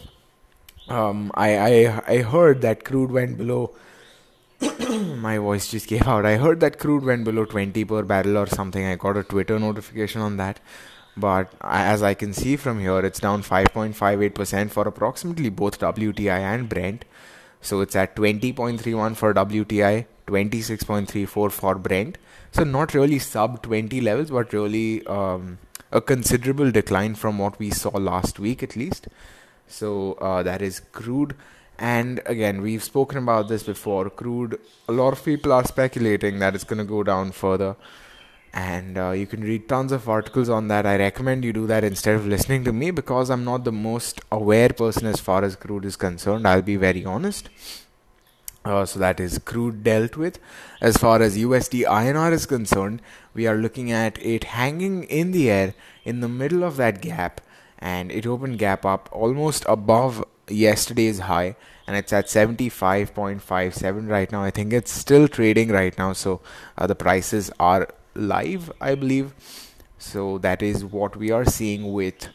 um, 0.87 1.31
I, 1.35 1.57
I 1.57 2.03
I 2.07 2.17
heard 2.21 2.61
that 2.61 2.83
crude 2.83 3.11
went 3.11 3.37
below 3.37 3.71
my 5.17 5.37
voice 5.37 5.69
just 5.71 5.87
gave 5.87 6.07
out. 6.07 6.25
I 6.25 6.37
heard 6.37 6.59
that 6.59 6.77
crude 6.77 7.03
went 7.03 7.23
below 7.23 7.45
20 7.45 7.83
per 7.85 8.03
barrel 8.03 8.37
or 8.37 8.47
something. 8.47 8.85
I 8.85 8.95
got 8.95 9.17
a 9.17 9.23
Twitter 9.23 9.57
notification 9.59 10.21
on 10.21 10.37
that. 10.37 10.59
But 11.17 11.53
as 11.61 12.03
I 12.03 12.13
can 12.13 12.33
see 12.33 12.55
from 12.55 12.79
here, 12.79 12.99
it's 12.99 13.19
down 13.19 13.43
5.58% 13.43 14.69
for 14.69 14.87
approximately 14.87 15.49
both 15.49 15.79
WTI 15.79 16.39
and 16.39 16.69
Brent. 16.69 17.05
So 17.61 17.81
it's 17.81 17.95
at 17.95 18.15
20.31 18.15 19.15
for 19.15 19.33
WTI, 19.33 20.05
26.34 20.27 21.51
for 21.51 21.75
Brent. 21.75 22.17
So 22.51 22.63
not 22.63 22.93
really 22.93 23.19
sub 23.19 23.61
20 23.61 24.01
levels, 24.01 24.31
but 24.31 24.53
really 24.53 25.05
um, 25.05 25.57
a 25.91 26.01
considerable 26.01 26.71
decline 26.71 27.15
from 27.15 27.37
what 27.37 27.59
we 27.59 27.69
saw 27.69 27.97
last 27.97 28.39
week 28.39 28.63
at 28.63 28.75
least. 28.75 29.07
So 29.67 30.13
uh, 30.13 30.43
that 30.43 30.61
is 30.61 30.79
crude. 30.91 31.35
And 31.77 32.21
again, 32.25 32.61
we've 32.61 32.83
spoken 32.83 33.17
about 33.17 33.47
this 33.47 33.63
before. 33.63 34.09
Crude, 34.09 34.59
a 34.87 34.91
lot 34.91 35.13
of 35.13 35.25
people 35.25 35.51
are 35.51 35.65
speculating 35.65 36.39
that 36.39 36.53
it's 36.53 36.63
going 36.63 36.77
to 36.77 36.85
go 36.85 37.03
down 37.03 37.31
further. 37.31 37.75
And 38.53 38.97
uh, 38.97 39.11
you 39.11 39.25
can 39.25 39.41
read 39.41 39.69
tons 39.69 39.91
of 39.91 40.07
articles 40.09 40.49
on 40.49 40.67
that. 40.67 40.85
I 40.85 40.97
recommend 40.97 41.45
you 41.45 41.53
do 41.53 41.67
that 41.67 41.83
instead 41.83 42.15
of 42.15 42.27
listening 42.27 42.65
to 42.65 42.73
me 42.73 42.91
because 42.91 43.29
I'm 43.29 43.45
not 43.45 43.63
the 43.63 43.71
most 43.71 44.21
aware 44.31 44.69
person 44.69 45.07
as 45.07 45.19
far 45.19 45.43
as 45.43 45.55
crude 45.55 45.85
is 45.85 45.95
concerned. 45.95 46.47
I'll 46.47 46.61
be 46.61 46.75
very 46.75 47.05
honest. 47.05 47.49
Uh, 48.63 48.85
so 48.85 48.99
that 48.99 49.19
is 49.19 49.39
crude 49.39 49.83
dealt 49.83 50.15
with. 50.17 50.39
As 50.81 50.97
far 50.97 51.21
as 51.21 51.37
USD 51.37 51.83
INR 51.85 52.31
is 52.31 52.45
concerned, 52.45 53.01
we 53.33 53.47
are 53.47 53.55
looking 53.57 53.91
at 53.91 54.23
it 54.23 54.43
hanging 54.43 55.03
in 55.05 55.31
the 55.31 55.49
air 55.49 55.73
in 56.03 56.19
the 56.19 56.27
middle 56.29 56.63
of 56.63 56.77
that 56.77 57.01
gap, 57.01 57.41
and 57.79 58.11
it 58.11 58.27
opened 58.27 58.59
gap 58.59 58.85
up 58.85 59.09
almost 59.11 59.65
above 59.67 60.23
yesterday's 60.47 61.19
high 61.19 61.55
and 61.87 61.97
it's 61.97 62.13
at 62.13 62.27
75.57 62.27 64.09
right 64.09 64.31
now. 64.31 64.43
I 64.43 64.51
think 64.51 64.71
it's 64.71 64.91
still 64.91 65.27
trading 65.27 65.69
right 65.69 65.97
now, 65.97 66.13
so 66.13 66.39
uh, 66.77 66.87
the 66.87 66.95
prices 66.95 67.51
are 67.59 67.89
live, 68.15 68.71
I 68.79 68.95
believe. 68.95 69.33
So 69.97 70.37
that 70.37 70.61
is 70.61 70.85
what 70.85 71.17
we 71.17 71.31
are 71.31 71.43
seeing 71.43 71.91
with 71.91 72.29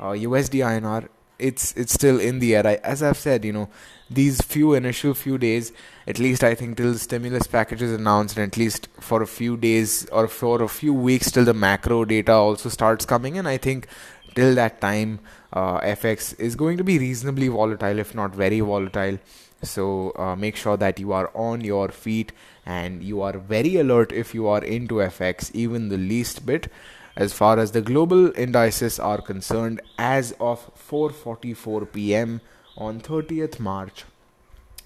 uh, 0.00 0.12
USD 0.12 0.64
INR. 0.64 1.08
It's 1.38 1.72
it's 1.76 1.92
still 1.92 2.20
in 2.20 2.38
the 2.38 2.54
air. 2.54 2.66
I, 2.66 2.74
as 2.76 3.02
I've 3.02 3.18
said, 3.18 3.44
you 3.44 3.52
know, 3.52 3.68
these 4.14 4.40
few 4.40 4.74
initial 4.74 5.14
few 5.14 5.38
days, 5.38 5.72
at 6.06 6.18
least 6.18 6.44
I 6.44 6.54
think 6.54 6.76
till 6.76 6.92
the 6.92 6.98
stimulus 6.98 7.46
package 7.46 7.82
is 7.82 7.92
announced, 7.92 8.36
and 8.36 8.46
at 8.50 8.56
least 8.56 8.88
for 9.00 9.22
a 9.22 9.26
few 9.26 9.56
days 9.56 10.06
or 10.06 10.28
for 10.28 10.62
a 10.62 10.68
few 10.68 10.94
weeks 10.94 11.30
till 11.30 11.44
the 11.44 11.54
macro 11.54 12.04
data 12.04 12.32
also 12.32 12.68
starts 12.68 13.04
coming 13.04 13.36
in, 13.36 13.46
I 13.46 13.56
think 13.58 13.86
till 14.34 14.54
that 14.54 14.80
time, 14.80 15.20
uh, 15.52 15.80
FX 15.80 16.38
is 16.38 16.56
going 16.56 16.78
to 16.78 16.84
be 16.84 16.98
reasonably 16.98 17.48
volatile, 17.48 17.98
if 17.98 18.14
not 18.14 18.34
very 18.34 18.60
volatile. 18.60 19.18
So 19.62 20.12
uh, 20.16 20.34
make 20.34 20.56
sure 20.56 20.76
that 20.76 20.98
you 20.98 21.12
are 21.12 21.30
on 21.34 21.60
your 21.60 21.88
feet 21.88 22.32
and 22.66 23.02
you 23.02 23.20
are 23.22 23.38
very 23.38 23.76
alert 23.76 24.12
if 24.12 24.34
you 24.34 24.48
are 24.48 24.62
into 24.64 24.94
FX, 24.94 25.50
even 25.54 25.88
the 25.88 25.98
least 25.98 26.44
bit. 26.44 26.70
As 27.14 27.32
far 27.32 27.58
as 27.58 27.72
the 27.72 27.82
global 27.82 28.36
indices 28.38 28.98
are 28.98 29.20
concerned, 29.20 29.82
as 29.98 30.32
of 30.40 30.70
4:44 30.74 31.92
p.m. 31.92 32.40
on 32.76 33.00
30th 33.00 33.58
March, 33.58 34.04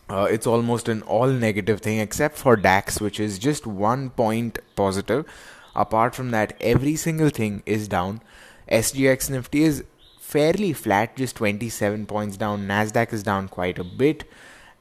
uh, 0.09 0.28
it's 0.31 0.47
almost 0.47 0.88
an 0.88 1.02
all 1.02 1.28
negative 1.28 1.81
thing 1.81 1.99
except 1.99 2.37
for 2.37 2.57
DAX, 2.57 3.00
which 3.00 3.19
is 3.19 3.38
just 3.38 3.66
one 3.66 4.11
point 4.11 4.59
positive. 4.76 5.26
Apart 5.75 6.14
from 6.14 6.31
that, 6.31 6.57
every 6.61 6.97
single 6.97 7.28
thing 7.28 7.62
is 7.66 7.88
down. 7.88 8.23
SGX 8.71 9.31
Nifty 9.31 9.62
is 9.64 9.85
fairly 10.19 10.73
flat, 10.73 11.16
just 11.16 11.37
27 11.37 12.07
points 12.07 12.37
down. 12.37 12.66
Nasdaq 12.66 13.12
is 13.12 13.23
down 13.23 13.49
quite 13.49 13.78
a 13.78 13.85
bit, 13.85 14.25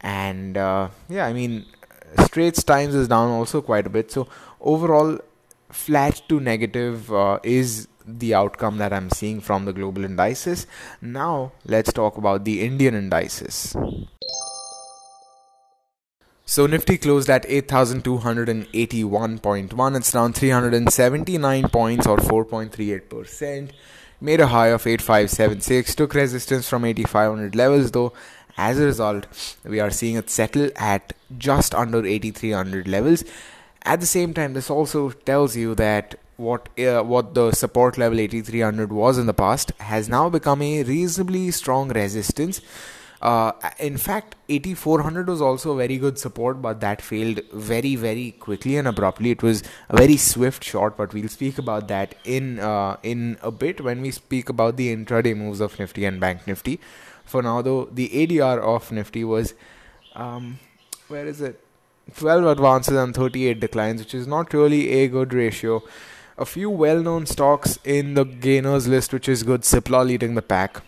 and 0.02 0.58
uh, 0.58 0.90
yeah, 1.10 1.26
I 1.26 1.34
mean, 1.34 1.66
Straits 2.24 2.64
Times 2.64 2.96
is 2.96 3.08
down 3.08 3.30
also 3.30 3.62
quite 3.62 3.88
a 3.88 3.90
bit. 3.90 4.12
So 4.12 4.28
overall, 4.62 5.20
flat 5.70 6.22
to 6.30 6.40
negative 6.40 7.12
uh, 7.12 7.40
is 7.44 7.88
the 8.08 8.34
outcome 8.34 8.78
that 8.78 8.94
I'm 8.94 9.10
seeing 9.10 9.42
from 9.42 9.66
the 9.66 9.74
global 9.74 10.06
indices. 10.06 10.68
Now 11.02 11.52
let's 11.66 11.92
talk 11.92 12.18
about 12.18 12.46
the 12.46 12.62
Indian 12.62 12.96
indices. 12.96 13.76
So 16.48 16.68
Nifty 16.68 17.00
closed 17.00 17.28
at 17.30 17.48
8,281.1. 17.48 19.98
It's 19.98 20.12
down 20.12 20.34
379 20.34 21.70
points 21.70 22.06
or 22.06 22.18
4.38%. 22.18 23.72
Made 24.22 24.40
a 24.40 24.48
high 24.48 24.68
of 24.68 24.86
8576. 24.86 25.96
Took 25.96 26.14
resistance 26.14 26.70
from 26.70 26.86
8500 26.86 27.56
levels 27.56 27.90
though. 27.92 28.14
As 28.58 28.80
a 28.80 28.86
result, 28.86 29.28
we 29.66 29.80
are 29.80 29.90
seeing 29.90 30.16
it 30.16 30.30
settle 30.30 30.70
at 30.78 31.14
just 31.38 31.74
under 31.74 32.06
8300 32.06 32.88
levels. 32.88 33.24
At 33.82 34.00
the 34.00 34.06
same 34.06 34.34
time, 34.34 34.54
this 34.54 34.70
also 34.70 35.10
tells 35.10 35.58
you 35.58 35.76
that 35.76 36.16
what 36.38 36.68
uh, 36.80 37.01
what 37.01 37.34
the 37.34 37.51
support 37.51 37.98
level 37.98 38.20
8300 38.20 38.92
was 38.92 39.18
in 39.18 39.25
the 39.25 39.34
past 39.34 39.72
has 39.80 40.10
now 40.10 40.30
become 40.30 40.62
a 40.62 40.84
reasonably 40.84 41.50
strong 41.51 41.89
resistance 41.89 42.62
uh, 43.22 43.54
in 43.80 43.98
fact, 43.98 44.36
8400 44.50 45.27
was 45.27 45.42
also 45.42 45.72
a 45.72 45.75
very 45.77 45.98
good 45.98 46.20
support, 46.20 46.62
but 46.62 46.80
that 46.82 47.01
failed 47.01 47.39
very, 47.54 47.96
very 47.96 48.32
quickly 48.32 48.77
and 48.77 48.88
abruptly. 48.88 49.32
It 49.32 49.42
was 49.42 49.63
a 49.89 49.98
very 49.98 50.15
swift 50.15 50.63
shot, 50.63 50.96
but 50.96 51.12
we'll 51.12 51.30
speak 51.30 51.58
about 51.58 51.88
that 51.88 52.13
in 52.24 52.60
uh, 52.60 52.98
in 53.01 53.39
a 53.42 53.50
bit 53.50 53.82
when 53.82 54.04
we 54.04 54.12
speak 54.12 54.50
about 54.50 54.77
the 54.77 54.96
intraday 54.96 55.36
moves 55.36 55.60
of 55.60 55.80
Nifty 55.80 56.06
and 56.06 56.20
Bank 56.20 56.46
Nifty. 56.46 56.80
For 57.24 57.42
now, 57.42 57.63
though, 57.63 57.86
the 57.86 58.10
ADR 58.10 58.60
of 58.60 58.92
Nifty 58.92 59.24
was, 59.24 59.56
um, 60.13 60.60
where 61.08 61.25
is 61.25 61.42
it? 61.42 61.60
12 62.15 62.46
advances 62.46 62.96
and 62.96 63.15
38 63.15 63.60
declines, 63.60 64.01
which 64.01 64.13
is 64.13 64.27
not 64.27 64.54
really 64.54 64.92
a 64.92 65.08
good 65.08 65.34
ratio. 65.34 65.82
A 66.38 66.46
few 66.46 66.70
well 66.70 67.01
known 67.01 67.25
stocks 67.25 67.80
in 67.86 68.13
the 68.13 68.25
gainers 68.25 68.89
list, 68.89 69.13
which 69.13 69.30
is 69.30 69.44
good. 69.44 69.62
Cipla 69.62 70.06
leading 70.06 70.36
the 70.36 70.42
pack. 70.42 70.82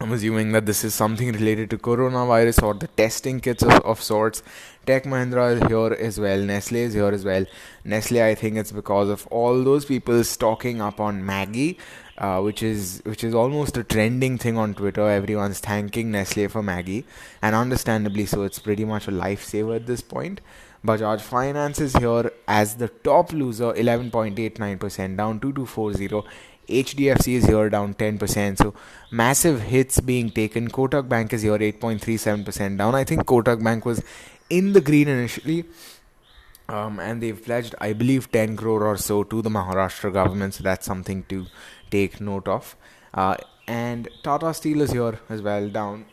I'm 0.00 0.12
assuming 0.12 0.52
that 0.52 0.66
this 0.66 0.84
is 0.84 0.94
something 0.94 1.32
related 1.32 1.68
to 1.70 1.78
coronavirus 1.78 2.62
or 2.62 2.74
the 2.74 2.86
testing 2.86 3.40
kits 3.40 3.64
of, 3.64 3.72
of 3.72 4.00
sorts. 4.00 4.44
Tech 4.86 5.02
Mahindra 5.02 5.56
is 5.56 5.68
here 5.68 5.92
as 6.06 6.20
well. 6.20 6.38
Nestle 6.38 6.78
is 6.78 6.94
here 6.94 7.08
as 7.08 7.24
well. 7.24 7.44
Nestle, 7.84 8.22
I 8.22 8.36
think 8.36 8.56
it's 8.56 8.70
because 8.70 9.08
of 9.08 9.26
all 9.32 9.64
those 9.64 9.84
people 9.84 10.22
stocking 10.22 10.80
up 10.80 11.00
on 11.00 11.22
Maggi, 11.24 11.76
uh, 12.18 12.40
which 12.40 12.62
is 12.62 13.02
which 13.04 13.24
is 13.24 13.34
almost 13.34 13.76
a 13.76 13.82
trending 13.82 14.38
thing 14.38 14.56
on 14.56 14.74
Twitter. 14.74 15.08
Everyone's 15.08 15.58
thanking 15.58 16.12
Nestle 16.12 16.46
for 16.46 16.62
Maggi, 16.62 17.02
and 17.42 17.56
understandably 17.56 18.26
so. 18.26 18.44
It's 18.44 18.60
pretty 18.60 18.84
much 18.84 19.08
a 19.08 19.10
lifesaver 19.10 19.74
at 19.74 19.86
this 19.86 20.02
point. 20.02 20.40
Bajaj 20.84 21.20
Finance 21.20 21.80
is 21.80 21.94
here 21.94 22.32
as 22.48 22.74
the 22.74 22.88
top 22.88 23.32
loser, 23.32 23.72
11.89% 23.72 25.16
down 25.16 25.38
2240. 25.38 26.28
HDFC 26.68 27.34
is 27.34 27.44
here 27.44 27.70
down 27.70 27.94
10%. 27.94 28.58
So 28.58 28.74
massive 29.10 29.60
hits 29.62 30.00
being 30.00 30.30
taken. 30.30 30.68
Kotak 30.68 31.08
Bank 31.08 31.32
is 31.32 31.42
here 31.42 31.58
8.37% 31.58 32.78
down. 32.78 32.96
I 32.96 33.04
think 33.04 33.24
Kotak 33.26 33.62
Bank 33.62 33.84
was 33.84 34.02
in 34.50 34.72
the 34.72 34.80
green 34.80 35.06
initially. 35.06 35.64
Um, 36.68 36.98
and 36.98 37.22
they've 37.22 37.40
pledged, 37.44 37.74
I 37.80 37.92
believe, 37.92 38.32
10 38.32 38.56
crore 38.56 38.84
or 38.84 38.96
so 38.96 39.22
to 39.24 39.42
the 39.42 39.50
Maharashtra 39.50 40.12
government. 40.12 40.54
So 40.54 40.64
that's 40.64 40.86
something 40.86 41.24
to 41.28 41.46
take 41.90 42.20
note 42.20 42.48
of. 42.48 42.74
Uh, 43.14 43.36
and 43.68 44.08
Tata 44.24 44.52
Steel 44.52 44.80
is 44.80 44.90
here 44.90 45.20
as 45.28 45.42
well, 45.42 45.68
down 45.68 46.06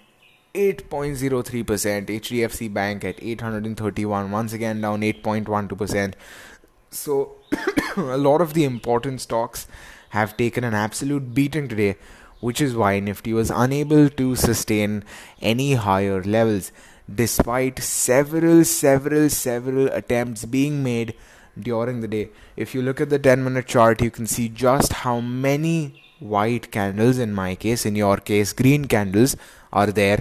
8.03%. 0.54 2.08
HDFC 2.08 2.74
Bank 2.74 3.04
at 3.04 3.22
831, 3.22 4.32
once 4.32 4.54
again 4.54 4.82
down 4.82 5.02
8.12%. 5.02 6.14
So 6.92 7.36
a 7.98 8.18
lot 8.18 8.42
of 8.42 8.54
the 8.54 8.64
important 8.64 9.22
stocks 9.22 9.68
have 10.10 10.38
taken 10.38 10.64
an 10.64 10.74
absolute 10.74 11.34
beating 11.34 11.68
today, 11.68 11.98
which 12.40 12.62
is 12.62 12.76
why 12.76 13.00
Nifty 13.00 13.34
was 13.34 13.52
unable 13.52 14.10
to 14.10 14.36
sustain 14.36 15.04
any 15.42 15.74
higher 15.74 16.24
levels 16.24 16.72
despite 17.14 17.80
several, 17.80 18.64
several, 18.64 19.30
several 19.30 19.88
attempts 19.88 20.46
being 20.46 20.84
made 20.84 21.14
during 21.60 22.02
the 22.02 22.08
day. 22.08 22.30
If 22.56 22.74
you 22.74 22.82
look 22.82 23.02
at 23.02 23.10
the 23.10 23.20
10 23.20 23.44
minute 23.44 23.68
chart, 23.68 24.02
you 24.02 24.12
can 24.12 24.28
see 24.28 24.50
just 24.50 24.94
how 24.94 25.20
many 25.20 26.04
white 26.20 26.72
candles, 26.72 27.18
in 27.18 27.34
my 27.34 27.56
case, 27.56 27.86
in 27.86 27.96
your 27.96 28.18
case, 28.18 28.54
green 28.54 28.86
candles, 28.86 29.36
are 29.72 29.88
there 29.88 30.20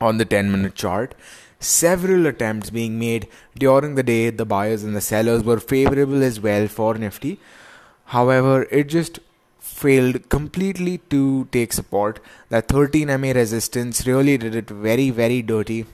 on 0.00 0.18
the 0.18 0.24
10 0.24 0.50
minute 0.50 0.74
chart. 0.74 1.14
Several 1.60 2.26
attempts 2.26 2.70
being 2.70 2.98
made 2.98 3.26
during 3.56 3.96
the 3.96 4.02
day, 4.02 4.30
the 4.30 4.44
buyers 4.44 4.84
and 4.84 4.94
the 4.94 5.00
sellers 5.00 5.42
were 5.42 5.58
favorable 5.58 6.22
as 6.22 6.38
well 6.40 6.68
for 6.68 6.94
Nifty. 6.94 7.40
However, 8.06 8.62
it 8.70 8.84
just 8.84 9.18
failed 9.58 10.28
completely 10.28 10.98
to 11.10 11.46
take 11.52 11.72
support. 11.72 12.20
That 12.48 12.68
13 12.68 13.08
MA 13.20 13.32
resistance 13.32 14.06
really 14.06 14.38
did 14.38 14.54
it 14.54 14.70
very, 14.70 15.10
very 15.10 15.42
dirty. 15.42 15.86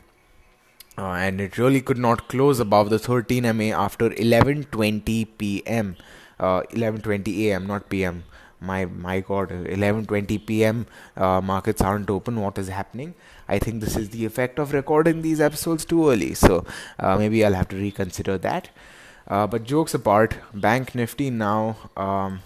Uh, 0.96 1.14
and 1.26 1.40
it 1.40 1.58
really 1.58 1.80
could 1.80 1.98
not 1.98 2.28
close 2.28 2.60
above 2.60 2.90
the 2.90 2.98
13 2.98 3.44
MA 3.56 3.70
after 3.86 4.10
11:20 4.10 5.26
p.m. 5.38 5.96
Uh, 6.38 6.62
11:20 6.72 7.46
a.m. 7.46 7.66
not 7.66 7.88
p.m. 7.88 8.22
My 8.64 8.84
my 8.86 9.20
God, 9.20 9.50
11:20 9.50 10.46
p.m. 10.46 10.86
Uh, 11.16 11.40
markets 11.40 11.82
aren't 11.82 12.10
open. 12.10 12.40
What 12.40 12.58
is 12.58 12.68
happening? 12.68 13.14
I 13.48 13.58
think 13.58 13.80
this 13.80 13.96
is 13.96 14.10
the 14.10 14.24
effect 14.24 14.58
of 14.58 14.72
recording 14.72 15.22
these 15.22 15.40
episodes 15.40 15.84
too 15.84 16.08
early. 16.10 16.34
So 16.34 16.64
uh, 16.98 17.16
maybe 17.16 17.44
I'll 17.44 17.60
have 17.62 17.68
to 17.68 17.76
reconsider 17.76 18.38
that. 18.38 18.70
Uh, 19.26 19.46
but 19.46 19.64
jokes 19.64 19.94
apart, 19.94 20.36
Bank 20.52 20.94
Nifty 20.94 21.30
now 21.30 21.76
um, 21.96 22.40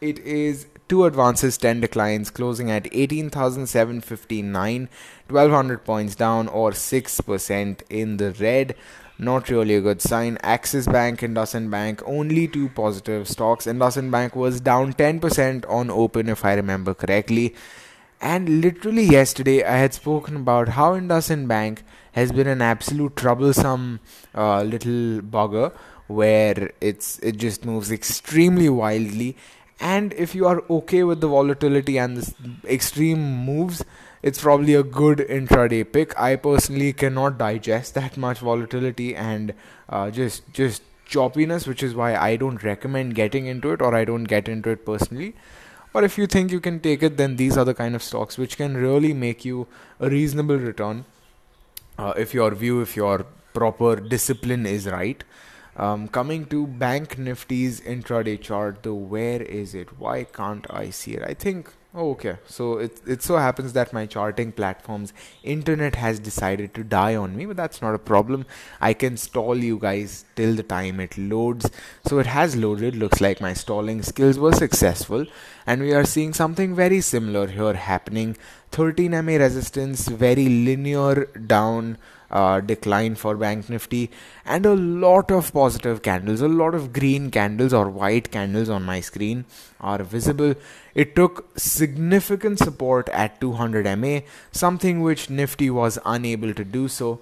it 0.00 0.18
is 0.20 0.66
two 0.88 1.04
advances, 1.04 1.56
10 1.56 1.80
declines, 1.82 2.30
closing 2.30 2.70
at 2.70 2.88
18,759, 2.92 4.88
1200 5.28 5.84
points 5.84 6.16
down 6.16 6.48
or 6.48 6.72
6% 6.72 7.82
in 7.88 8.16
the 8.16 8.32
red. 8.32 8.74
Not 9.22 9.50
really 9.50 9.74
a 9.74 9.82
good 9.82 10.00
sign. 10.00 10.38
Axis 10.42 10.86
Bank, 10.86 11.20
IndusInd 11.20 11.70
Bank, 11.70 12.02
only 12.06 12.48
two 12.48 12.70
positive 12.70 13.28
stocks. 13.28 13.66
IndusInd 13.66 14.10
Bank 14.10 14.34
was 14.34 14.62
down 14.62 14.94
10% 14.94 15.68
on 15.68 15.90
open, 15.90 16.30
if 16.30 16.42
I 16.42 16.54
remember 16.54 16.94
correctly. 16.94 17.54
And 18.22 18.62
literally 18.62 19.02
yesterday, 19.02 19.62
I 19.62 19.76
had 19.76 19.92
spoken 19.92 20.36
about 20.36 20.70
how 20.70 20.94
IndusInd 20.94 21.48
Bank 21.48 21.82
has 22.12 22.32
been 22.32 22.46
an 22.46 22.62
absolute 22.62 23.14
troublesome 23.14 24.00
uh, 24.34 24.62
little 24.62 25.20
bugger 25.20 25.74
where 26.06 26.72
it's 26.80 27.18
it 27.20 27.36
just 27.36 27.64
moves 27.64 27.92
extremely 27.92 28.68
wildly 28.68 29.36
and 29.80 30.12
if 30.14 30.34
you 30.34 30.44
are 30.44 30.62
okay 30.68 31.04
with 31.04 31.20
the 31.20 31.28
volatility 31.28 31.98
and 31.98 32.16
the 32.16 32.34
extreme 32.68 33.44
moves 33.44 33.84
it's 34.22 34.40
probably 34.40 34.74
a 34.74 34.82
good 34.82 35.18
intraday 35.18 35.84
pick 35.92 36.18
i 36.18 36.34
personally 36.36 36.92
cannot 36.92 37.38
digest 37.38 37.94
that 37.94 38.16
much 38.16 38.38
volatility 38.38 39.14
and 39.14 39.54
uh, 39.88 40.10
just 40.10 40.52
just 40.52 40.82
choppiness 41.08 41.66
which 41.66 41.82
is 41.82 41.94
why 41.94 42.14
i 42.16 42.36
don't 42.36 42.62
recommend 42.62 43.14
getting 43.14 43.46
into 43.46 43.70
it 43.72 43.82
or 43.82 43.94
i 43.94 44.04
don't 44.04 44.24
get 44.24 44.48
into 44.48 44.70
it 44.70 44.84
personally 44.86 45.34
or 45.92 46.04
if 46.04 46.16
you 46.16 46.26
think 46.26 46.52
you 46.52 46.60
can 46.60 46.78
take 46.80 47.02
it 47.02 47.16
then 47.16 47.36
these 47.36 47.56
are 47.58 47.64
the 47.64 47.74
kind 47.74 47.96
of 47.96 48.02
stocks 48.02 48.38
which 48.38 48.56
can 48.56 48.76
really 48.76 49.12
make 49.12 49.44
you 49.44 49.66
a 49.98 50.08
reasonable 50.08 50.56
return 50.56 51.04
uh, 52.00 52.14
if 52.16 52.32
your 52.32 52.50
view, 52.54 52.80
if 52.80 52.96
your 52.96 53.26
proper 53.52 53.96
discipline 53.96 54.66
is 54.66 54.86
right. 54.86 55.22
Um, 55.76 56.08
coming 56.08 56.46
to 56.46 56.66
Bank 56.66 57.18
Nifty's 57.18 57.80
intraday 57.80 58.40
chart, 58.40 58.82
though, 58.82 58.94
where 58.94 59.42
is 59.42 59.74
it? 59.74 59.98
Why 59.98 60.24
can't 60.24 60.66
I 60.70 60.90
see 60.90 61.12
it? 61.12 61.22
I 61.22 61.34
think 61.34 61.72
Oh, 61.92 62.10
okay. 62.10 62.36
So 62.46 62.78
it 62.78 63.00
it 63.04 63.20
so 63.20 63.36
happens 63.36 63.72
that 63.72 63.92
my 63.92 64.06
charting 64.06 64.52
platform's 64.52 65.12
internet 65.42 65.96
has 65.96 66.20
decided 66.20 66.72
to 66.74 66.84
die 66.84 67.16
on 67.16 67.34
me, 67.36 67.46
but 67.46 67.56
that's 67.56 67.82
not 67.82 67.96
a 67.96 67.98
problem. 68.10 68.46
I 68.80 68.92
can 68.94 69.16
stall 69.16 69.56
you 69.56 69.76
guys 69.76 70.24
till 70.36 70.54
the 70.54 70.62
time 70.62 71.00
it 71.00 71.18
loads. 71.18 71.68
So 72.06 72.20
it 72.20 72.26
has 72.26 72.54
loaded. 72.54 72.94
Looks 72.94 73.20
like 73.20 73.40
my 73.40 73.54
stalling 73.54 74.02
skills 74.02 74.38
were 74.38 74.52
successful, 74.52 75.26
and 75.66 75.82
we 75.82 75.92
are 75.92 76.04
seeing 76.04 76.32
something 76.32 76.76
very 76.76 77.00
similar 77.00 77.48
here 77.48 77.74
happening. 77.74 78.36
13 78.70 79.10
MA 79.24 79.38
resistance, 79.44 80.06
very 80.06 80.48
linear 80.48 81.24
down 81.54 81.98
uh, 82.30 82.60
decline 82.60 83.14
for 83.14 83.36
Bank 83.36 83.68
Nifty, 83.68 84.10
and 84.44 84.64
a 84.66 84.74
lot 84.74 85.30
of 85.30 85.52
positive 85.52 86.02
candles, 86.02 86.40
a 86.40 86.48
lot 86.48 86.74
of 86.74 86.92
green 86.92 87.30
candles 87.30 87.72
or 87.72 87.88
white 87.88 88.30
candles 88.30 88.68
on 88.68 88.82
my 88.82 89.00
screen 89.00 89.44
are 89.80 90.02
visible. 90.02 90.54
It 90.94 91.16
took 91.16 91.58
significant 91.58 92.58
support 92.58 93.08
at 93.10 93.40
200 93.40 93.98
MA, 93.98 94.20
something 94.52 95.00
which 95.00 95.30
Nifty 95.30 95.70
was 95.70 95.98
unable 96.04 96.54
to 96.54 96.64
do 96.64 96.88
so, 96.88 97.20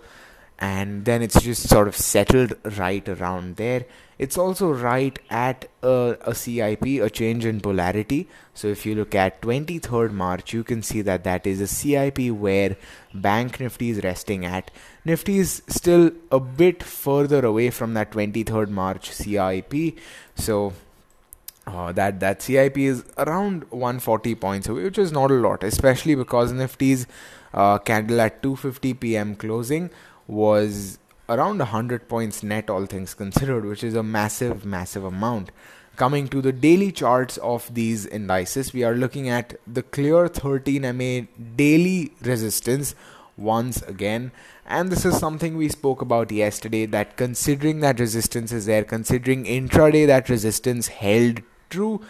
and 0.59 1.05
then 1.05 1.23
it's 1.23 1.41
just 1.41 1.69
sort 1.69 1.87
of 1.87 1.97
settled 1.97 2.55
right 2.77 3.09
around 3.09 3.57
there. 3.57 3.85
It's 4.19 4.37
also 4.37 4.73
right 4.73 5.17
at 5.31 5.69
a, 5.81 6.17
a 6.23 6.35
CIP, 6.35 6.83
a 6.83 7.09
change 7.09 7.45
in 7.45 7.61
polarity. 7.61 8.29
So 8.55 8.67
if 8.67 8.85
you 8.85 8.97
look 8.97 9.15
at 9.15 9.41
23rd 9.41 10.11
March, 10.11 10.53
you 10.53 10.65
can 10.65 10.83
see 10.83 11.01
that 11.03 11.23
that 11.23 11.47
is 11.47 11.61
a 11.61 11.69
CIP 11.69 12.33
where 12.33 12.77
Bank 13.15 13.61
Nifty 13.61 13.91
is 13.91 14.03
resting 14.03 14.45
at. 14.45 14.73
Nifty 15.05 15.39
is 15.39 15.63
still 15.69 16.11
a 16.33 16.41
bit 16.41 16.83
further 16.83 17.47
away 17.47 17.71
from 17.71 17.95
that 17.95 18.11
23rd 18.11 18.69
March 18.69 19.13
CIP. 19.13 19.97
So 20.35 20.73
uh, 21.69 21.93
that 21.93 22.19
that 22.19 22.43
CIP 22.43 22.79
is 22.79 23.05
around 23.17 23.71
140 23.71 24.35
points 24.35 24.69
away, 24.69 24.83
which 24.83 24.99
is 24.99 25.13
not 25.13 25.31
a 25.31 25.35
lot, 25.35 25.63
especially 25.63 26.17
because 26.17 26.51
Nifty's 26.53 27.07
uh, 27.55 27.79
candle 27.79 28.21
at 28.21 28.43
2:50 28.43 28.99
p.m. 28.99 29.37
closing 29.37 29.91
was 30.29 30.99
around 31.29 31.59
100 31.59 32.09
points 32.09 32.43
net, 32.43 32.71
all 32.71 32.87
things 32.87 33.15
considered, 33.15 33.65
which 33.65 33.83
is 33.83 33.95
a 33.95 34.03
massive, 34.03 34.65
massive 34.65 35.05
amount. 35.05 35.51
Coming 35.97 36.29
to 36.29 36.41
the 36.41 36.53
daily 36.53 36.93
charts 36.93 37.39
of 37.39 37.75
these 37.75 38.07
indices, 38.07 38.73
we 38.73 38.85
are 38.85 38.95
looking 38.95 39.29
at 39.29 39.59
the 39.67 39.83
clear 39.83 40.29
13 40.29 40.83
MA 40.97 41.27
daily 41.57 42.13
resistance 42.23 42.95
once 43.37 43.83
again. 43.83 44.31
And 44.65 44.91
this 44.91 45.05
is 45.05 45.19
something 45.19 45.57
we 45.57 45.69
spoke 45.69 46.03
about 46.03 46.31
yesterday 46.31 46.87
that 46.87 47.17
considering 47.17 47.81
that 47.81 47.99
resistance 47.99 48.53
is 48.53 48.67
there, 48.67 48.85
considering 48.85 49.45
intraday 49.45 50.07
that 50.07 50.29
resistance 50.29 50.89
held 50.89 51.43
true, 51.71 52.01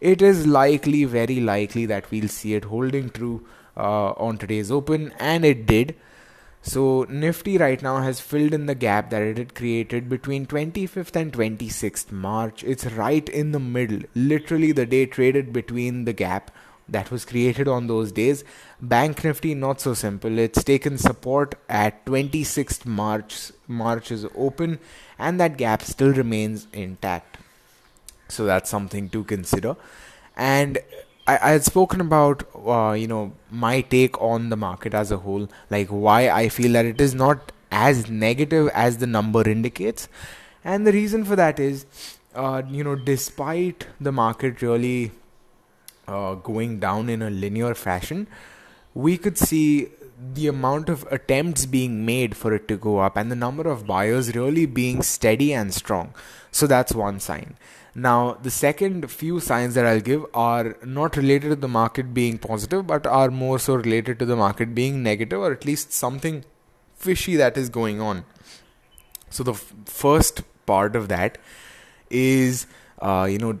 it 0.00 0.20
is 0.20 0.46
likely, 0.46 1.04
very 1.04 1.40
likely, 1.40 1.86
that 1.86 2.10
we'll 2.10 2.28
see 2.28 2.54
it 2.54 2.64
holding 2.64 3.10
true 3.10 3.46
uh, 3.76 4.12
on 4.12 4.38
today's 4.38 4.70
open, 4.70 5.12
and 5.18 5.44
it 5.44 5.66
did. 5.66 5.94
So 6.62 7.06
Nifty 7.08 7.56
right 7.58 7.82
now 7.82 8.02
has 8.02 8.20
filled 8.20 8.52
in 8.52 8.66
the 8.66 8.74
gap 8.74 9.10
that 9.10 9.22
it 9.22 9.38
had 9.38 9.54
created 9.54 10.08
between 10.08 10.46
25th 10.46 11.16
and 11.16 11.32
26th 11.32 12.12
March. 12.12 12.62
It's 12.64 12.84
right 12.86 13.28
in 13.28 13.52
the 13.52 13.60
middle. 13.60 14.02
Literally 14.14 14.72
the 14.72 14.86
day 14.86 15.06
traded 15.06 15.52
between 15.52 16.04
the 16.04 16.12
gap 16.12 16.50
that 16.86 17.10
was 17.10 17.24
created 17.24 17.66
on 17.66 17.86
those 17.86 18.12
days. 18.12 18.44
Bank 18.80 19.24
Nifty 19.24 19.54
not 19.54 19.80
so 19.80 19.94
simple. 19.94 20.38
It's 20.38 20.62
taken 20.62 20.98
support 20.98 21.54
at 21.68 22.04
26th 22.04 22.84
March. 22.84 23.52
March 23.66 24.10
is 24.10 24.26
open 24.34 24.80
and 25.18 25.40
that 25.40 25.56
gap 25.56 25.82
still 25.82 26.12
remains 26.12 26.66
intact. 26.72 27.38
So 28.28 28.44
that's 28.44 28.70
something 28.70 29.08
to 29.10 29.24
consider. 29.24 29.76
And 30.36 30.78
I, 31.36 31.50
had 31.50 31.64
spoken 31.64 32.00
about 32.00 32.42
uh, 32.66 32.92
you 32.92 33.06
know 33.06 33.32
my 33.50 33.80
take 33.80 34.20
on 34.20 34.48
the 34.48 34.56
market 34.56 34.94
as 34.94 35.10
a 35.10 35.18
whole, 35.18 35.48
like 35.70 35.88
why 35.88 36.28
I 36.30 36.48
feel 36.48 36.72
that 36.72 36.84
it 36.86 37.00
is 37.00 37.14
not 37.14 37.52
as 37.70 38.08
negative 38.08 38.68
as 38.74 38.98
the 38.98 39.06
number 39.06 39.48
indicates, 39.48 40.08
and 40.64 40.86
the 40.86 40.92
reason 40.92 41.24
for 41.24 41.36
that 41.36 41.60
is, 41.60 41.86
uh, 42.34 42.62
you 42.68 42.84
know, 42.84 42.94
despite 42.94 43.86
the 44.00 44.12
market 44.12 44.62
really 44.62 45.12
uh, 46.08 46.34
going 46.34 46.78
down 46.80 47.08
in 47.08 47.22
a 47.22 47.30
linear 47.30 47.74
fashion, 47.74 48.26
we 48.94 49.16
could 49.16 49.38
see 49.38 49.88
the 50.34 50.46
amount 50.46 50.88
of 50.88 51.06
attempts 51.10 51.64
being 51.64 52.04
made 52.04 52.36
for 52.36 52.52
it 52.52 52.68
to 52.68 52.76
go 52.76 52.98
up 52.98 53.16
and 53.16 53.30
the 53.30 53.36
number 53.36 53.66
of 53.68 53.86
buyers 53.86 54.34
really 54.34 54.66
being 54.66 55.02
steady 55.02 55.52
and 55.54 55.72
strong. 55.72 56.14
So 56.50 56.66
that's 56.66 56.94
one 56.94 57.20
sign. 57.20 57.56
Now, 57.94 58.38
the 58.40 58.50
second 58.50 59.10
few 59.10 59.40
signs 59.40 59.74
that 59.74 59.84
I'll 59.84 60.00
give 60.00 60.24
are 60.32 60.76
not 60.84 61.16
related 61.16 61.48
to 61.50 61.56
the 61.56 61.68
market 61.68 62.14
being 62.14 62.38
positive, 62.38 62.86
but 62.86 63.06
are 63.06 63.30
more 63.30 63.58
so 63.58 63.74
related 63.74 64.18
to 64.20 64.24
the 64.26 64.36
market 64.36 64.74
being 64.74 65.02
negative, 65.02 65.40
or 65.40 65.52
at 65.52 65.64
least 65.64 65.92
something 65.92 66.44
fishy 66.94 67.36
that 67.36 67.56
is 67.56 67.68
going 67.68 68.00
on. 68.00 68.24
So, 69.28 69.42
the 69.42 69.52
f- 69.52 69.74
first 69.86 70.42
part 70.66 70.94
of 70.94 71.08
that 71.08 71.38
is, 72.10 72.66
uh, 73.00 73.26
you 73.30 73.38
know, 73.38 73.58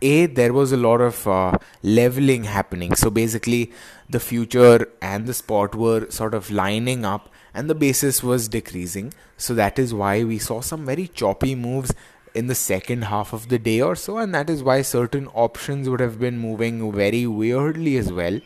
a 0.00 0.26
there 0.26 0.52
was 0.52 0.72
a 0.72 0.76
lot 0.76 1.00
of 1.00 1.26
uh, 1.26 1.58
leveling 1.82 2.44
happening. 2.44 2.94
So 2.94 3.10
basically, 3.10 3.72
the 4.08 4.20
future 4.20 4.88
and 5.02 5.26
the 5.26 5.34
spot 5.34 5.74
were 5.74 6.10
sort 6.10 6.34
of 6.34 6.50
lining 6.50 7.04
up, 7.04 7.28
and 7.54 7.68
the 7.68 7.74
basis 7.74 8.22
was 8.22 8.48
decreasing. 8.48 9.12
So 9.36 9.54
that 9.54 9.78
is 9.78 9.94
why 9.94 10.24
we 10.24 10.38
saw 10.38 10.60
some 10.60 10.86
very 10.86 11.08
choppy 11.08 11.54
moves 11.54 11.92
in 12.38 12.46
the 12.46 12.54
second 12.54 13.02
half 13.12 13.32
of 13.32 13.48
the 13.52 13.58
day 13.58 13.80
or 13.80 13.94
so, 13.96 14.16
and 14.18 14.34
that 14.34 14.50
is 14.54 14.62
why 14.62 14.80
certain 14.82 15.28
options 15.46 15.88
would 15.88 16.00
have 16.06 16.18
been 16.24 16.38
moving 16.38 16.92
very 16.92 17.26
weirdly 17.26 17.96
as 17.96 18.12
well. 18.12 18.40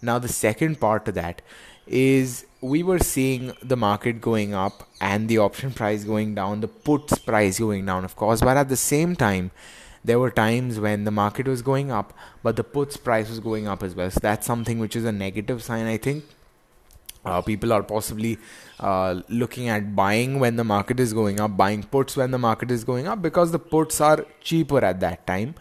Now, 0.00 0.18
the 0.18 0.28
second 0.28 0.80
part 0.80 1.04
to 1.06 1.12
that 1.12 1.42
is 1.86 2.46
we 2.60 2.82
were 2.82 2.98
seeing 2.98 3.52
the 3.62 3.76
market 3.76 4.20
going 4.20 4.54
up 4.54 4.88
and 5.00 5.28
the 5.28 5.38
option 5.38 5.72
price 5.72 6.04
going 6.04 6.34
down, 6.34 6.60
the 6.60 6.68
puts 6.68 7.18
price 7.18 7.58
going 7.58 7.84
down, 7.84 8.04
of 8.04 8.16
course, 8.16 8.40
but 8.40 8.56
at 8.56 8.68
the 8.68 8.76
same 8.76 9.14
time, 9.16 9.50
there 10.04 10.18
were 10.18 10.30
times 10.30 10.80
when 10.80 11.04
the 11.04 11.10
market 11.10 11.46
was 11.46 11.60
going 11.60 11.90
up, 11.90 12.14
but 12.42 12.56
the 12.56 12.64
puts 12.64 12.96
price 12.96 13.28
was 13.28 13.40
going 13.40 13.68
up 13.68 13.82
as 13.82 13.94
well. 13.94 14.10
So 14.10 14.20
that's 14.22 14.46
something 14.46 14.78
which 14.78 14.96
is 14.96 15.04
a 15.04 15.12
negative 15.12 15.62
sign, 15.62 15.86
I 15.86 15.98
think. 15.98 16.24
Uh, 17.28 17.40
people 17.48 17.72
are 17.76 17.82
possibly 17.82 18.38
uh, 18.80 19.20
looking 19.40 19.68
at 19.76 19.88
buying 19.96 20.38
when 20.44 20.56
the 20.60 20.64
market 20.64 21.00
is 21.06 21.12
going 21.12 21.40
up, 21.46 21.56
buying 21.56 21.82
puts 21.96 22.16
when 22.20 22.30
the 22.36 22.42
market 22.44 22.70
is 22.76 22.84
going 22.92 23.10
up 23.14 23.20
because 23.26 23.52
the 23.56 23.64
puts 23.74 24.00
are 24.00 24.24
cheaper 24.50 24.82
at 24.90 25.00
that 25.00 25.26
time, 25.26 25.54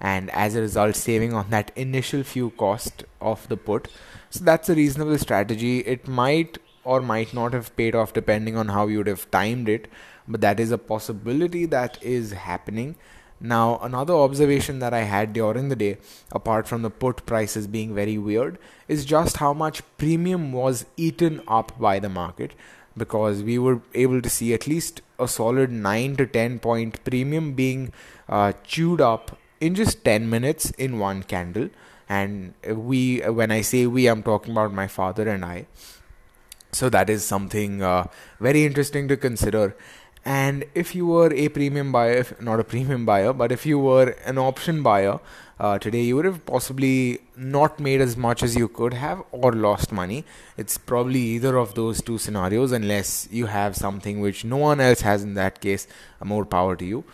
and 0.00 0.30
as 0.30 0.56
a 0.56 0.60
result, 0.66 0.96
saving 0.96 1.32
on 1.42 1.50
that 1.50 1.70
initial 1.76 2.24
few 2.34 2.50
cost 2.64 3.04
of 3.20 3.46
the 3.54 3.56
put. 3.70 3.88
So 4.30 4.44
that's 4.44 4.68
a 4.68 4.74
reasonable 4.74 5.18
strategy. 5.18 5.78
It 5.94 6.08
might 6.08 6.58
or 6.84 7.00
might 7.00 7.32
not 7.32 7.52
have 7.52 7.74
paid 7.76 7.94
off 7.94 8.12
depending 8.12 8.56
on 8.56 8.68
how 8.68 8.86
you 8.88 8.98
would 8.98 9.12
have 9.14 9.30
timed 9.30 9.68
it, 9.68 9.88
but 10.26 10.40
that 10.40 10.58
is 10.58 10.72
a 10.72 10.78
possibility 10.78 11.66
that 11.66 12.02
is 12.02 12.32
happening. 12.32 12.96
Now, 13.44 13.80
another 13.82 14.14
observation 14.14 14.78
that 14.78 14.94
I 14.94 15.00
had 15.00 15.32
during 15.32 15.68
the 15.68 15.74
day, 15.74 15.98
apart 16.30 16.68
from 16.68 16.82
the 16.82 16.90
put 16.90 17.26
prices 17.26 17.66
being 17.66 17.92
very 17.92 18.16
weird, 18.16 18.56
is 18.86 19.04
just 19.04 19.38
how 19.38 19.52
much 19.52 19.82
premium 19.98 20.52
was 20.52 20.86
eaten 20.96 21.42
up 21.48 21.76
by 21.76 21.98
the 21.98 22.08
market 22.08 22.52
because 22.96 23.42
we 23.42 23.58
were 23.58 23.80
able 23.94 24.22
to 24.22 24.30
see 24.30 24.54
at 24.54 24.68
least 24.68 25.00
a 25.18 25.26
solid 25.26 25.72
9 25.72 26.14
to 26.16 26.26
10 26.26 26.60
point 26.60 27.02
premium 27.02 27.54
being 27.54 27.92
uh, 28.28 28.52
chewed 28.62 29.00
up 29.00 29.36
in 29.60 29.74
just 29.74 30.04
10 30.04 30.30
minutes 30.30 30.70
in 30.72 31.00
one 31.00 31.24
candle. 31.24 31.68
And 32.08 32.54
we, 32.64 33.22
when 33.22 33.50
I 33.50 33.62
say 33.62 33.86
we, 33.86 34.06
I'm 34.06 34.22
talking 34.22 34.52
about 34.52 34.72
my 34.72 34.86
father 34.86 35.28
and 35.28 35.44
I. 35.44 35.66
So 36.70 36.88
that 36.90 37.10
is 37.10 37.24
something 37.24 37.82
uh, 37.82 38.06
very 38.38 38.64
interesting 38.64 39.08
to 39.08 39.16
consider 39.16 39.76
and 40.24 40.64
if 40.74 40.94
you 40.94 41.06
were 41.06 41.32
a 41.32 41.48
premium 41.48 41.90
buyer, 41.90 42.12
if 42.12 42.40
not 42.40 42.60
a 42.60 42.64
premium 42.64 43.04
buyer, 43.04 43.32
but 43.32 43.50
if 43.50 43.66
you 43.66 43.78
were 43.78 44.10
an 44.24 44.38
option 44.38 44.82
buyer 44.82 45.18
uh, 45.58 45.78
today, 45.78 46.02
you 46.02 46.14
would 46.14 46.24
have 46.24 46.46
possibly 46.46 47.18
not 47.36 47.80
made 47.80 48.00
as 48.00 48.16
much 48.16 48.42
as 48.42 48.54
you 48.54 48.68
could 48.68 48.94
have 48.94 49.22
or 49.32 49.52
lost 49.52 49.90
money. 49.90 50.24
It's 50.56 50.78
probably 50.78 51.20
either 51.20 51.56
of 51.56 51.74
those 51.74 52.00
two 52.00 52.18
scenarios, 52.18 52.70
unless 52.70 53.28
you 53.32 53.46
have 53.46 53.74
something 53.74 54.20
which 54.20 54.44
no 54.44 54.58
one 54.58 54.80
else 54.80 55.00
has 55.00 55.24
in 55.24 55.34
that 55.34 55.60
case, 55.60 55.88
more 56.22 56.44
power 56.44 56.76
to 56.76 56.84
you. 56.84 57.04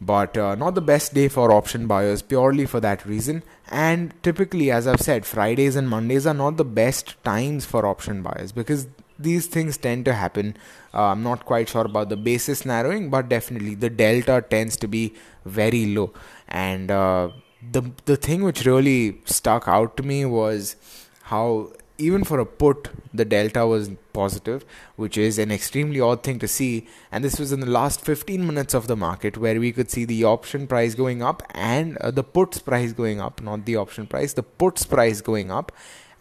But 0.00 0.36
uh, 0.36 0.54
not 0.56 0.74
the 0.74 0.80
best 0.80 1.14
day 1.14 1.28
for 1.28 1.52
option 1.52 1.86
buyers 1.86 2.22
purely 2.22 2.66
for 2.66 2.80
that 2.80 3.06
reason. 3.06 3.42
And 3.70 4.12
typically, 4.22 4.70
as 4.70 4.86
I've 4.86 5.00
said, 5.00 5.24
Fridays 5.24 5.76
and 5.76 5.88
Mondays 5.88 6.26
are 6.26 6.34
not 6.34 6.56
the 6.56 6.64
best 6.64 7.22
times 7.22 7.66
for 7.66 7.86
option 7.86 8.20
buyers 8.22 8.52
because 8.52 8.88
these 9.22 9.46
things 9.46 9.76
tend 9.76 10.04
to 10.06 10.14
happen. 10.14 10.56
Uh, 10.94 11.04
I'm 11.04 11.22
not 11.22 11.44
quite 11.44 11.68
sure 11.68 11.84
about 11.84 12.08
the 12.08 12.16
basis 12.16 12.64
narrowing, 12.66 13.10
but 13.10 13.28
definitely 13.28 13.74
the 13.74 13.90
delta 13.90 14.44
tends 14.48 14.76
to 14.78 14.88
be 14.88 15.14
very 15.44 15.86
low. 15.86 16.12
And 16.48 16.90
uh, 16.90 17.30
the 17.70 17.82
the 18.04 18.16
thing 18.16 18.42
which 18.42 18.64
really 18.66 19.20
stuck 19.24 19.68
out 19.68 19.96
to 19.98 20.02
me 20.02 20.24
was 20.24 20.76
how 21.24 21.72
even 21.98 22.24
for 22.24 22.38
a 22.40 22.46
put, 22.46 22.88
the 23.14 23.24
delta 23.24 23.66
was 23.66 23.90
positive, 24.12 24.64
which 24.96 25.16
is 25.16 25.38
an 25.38 25.50
extremely 25.52 26.00
odd 26.00 26.22
thing 26.22 26.38
to 26.38 26.48
see. 26.48 26.88
And 27.10 27.22
this 27.22 27.38
was 27.38 27.52
in 27.52 27.60
the 27.60 27.70
last 27.70 28.00
15 28.00 28.46
minutes 28.46 28.74
of 28.74 28.86
the 28.86 28.96
market 28.96 29.36
where 29.36 29.60
we 29.60 29.72
could 29.72 29.90
see 29.90 30.04
the 30.04 30.24
option 30.24 30.66
price 30.66 30.94
going 30.94 31.22
up 31.22 31.42
and 31.50 31.96
uh, 31.98 32.10
the 32.10 32.24
puts 32.24 32.58
price 32.58 32.92
going 32.92 33.20
up, 33.20 33.40
not 33.40 33.66
the 33.66 33.76
option 33.76 34.06
price, 34.06 34.32
the 34.32 34.42
puts 34.42 34.84
price 34.84 35.20
going 35.20 35.50
up 35.50 35.70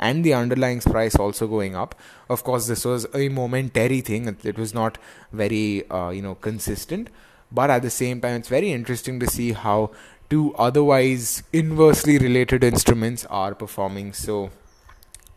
and 0.02 0.24
the 0.26 0.34
underlying 0.34 0.82
price 0.82 1.16
also 1.16 1.48
going 1.48 1.76
up. 1.76 1.96
Of 2.30 2.44
course, 2.44 2.68
this 2.68 2.84
was 2.84 3.06
a 3.14 3.30
momentary 3.30 4.02
thing; 4.02 4.28
it 4.44 4.58
was 4.58 4.74
not 4.74 4.98
very, 5.32 5.90
uh, 5.90 6.10
you 6.10 6.22
know, 6.22 6.36
consistent. 6.36 7.10
But 7.52 7.70
at 7.70 7.82
the 7.82 7.90
same 7.90 8.22
time, 8.22 8.36
it's 8.40 8.50
very 8.50 8.72
interesting 8.72 9.20
to 9.20 9.28
see 9.28 9.52
how 9.52 9.92
two 10.30 10.56
otherwise 10.56 11.44
inversely 11.52 12.18
related 12.18 12.64
instruments 12.64 13.26
are 13.26 13.54
performing 13.54 14.14
so, 14.14 14.50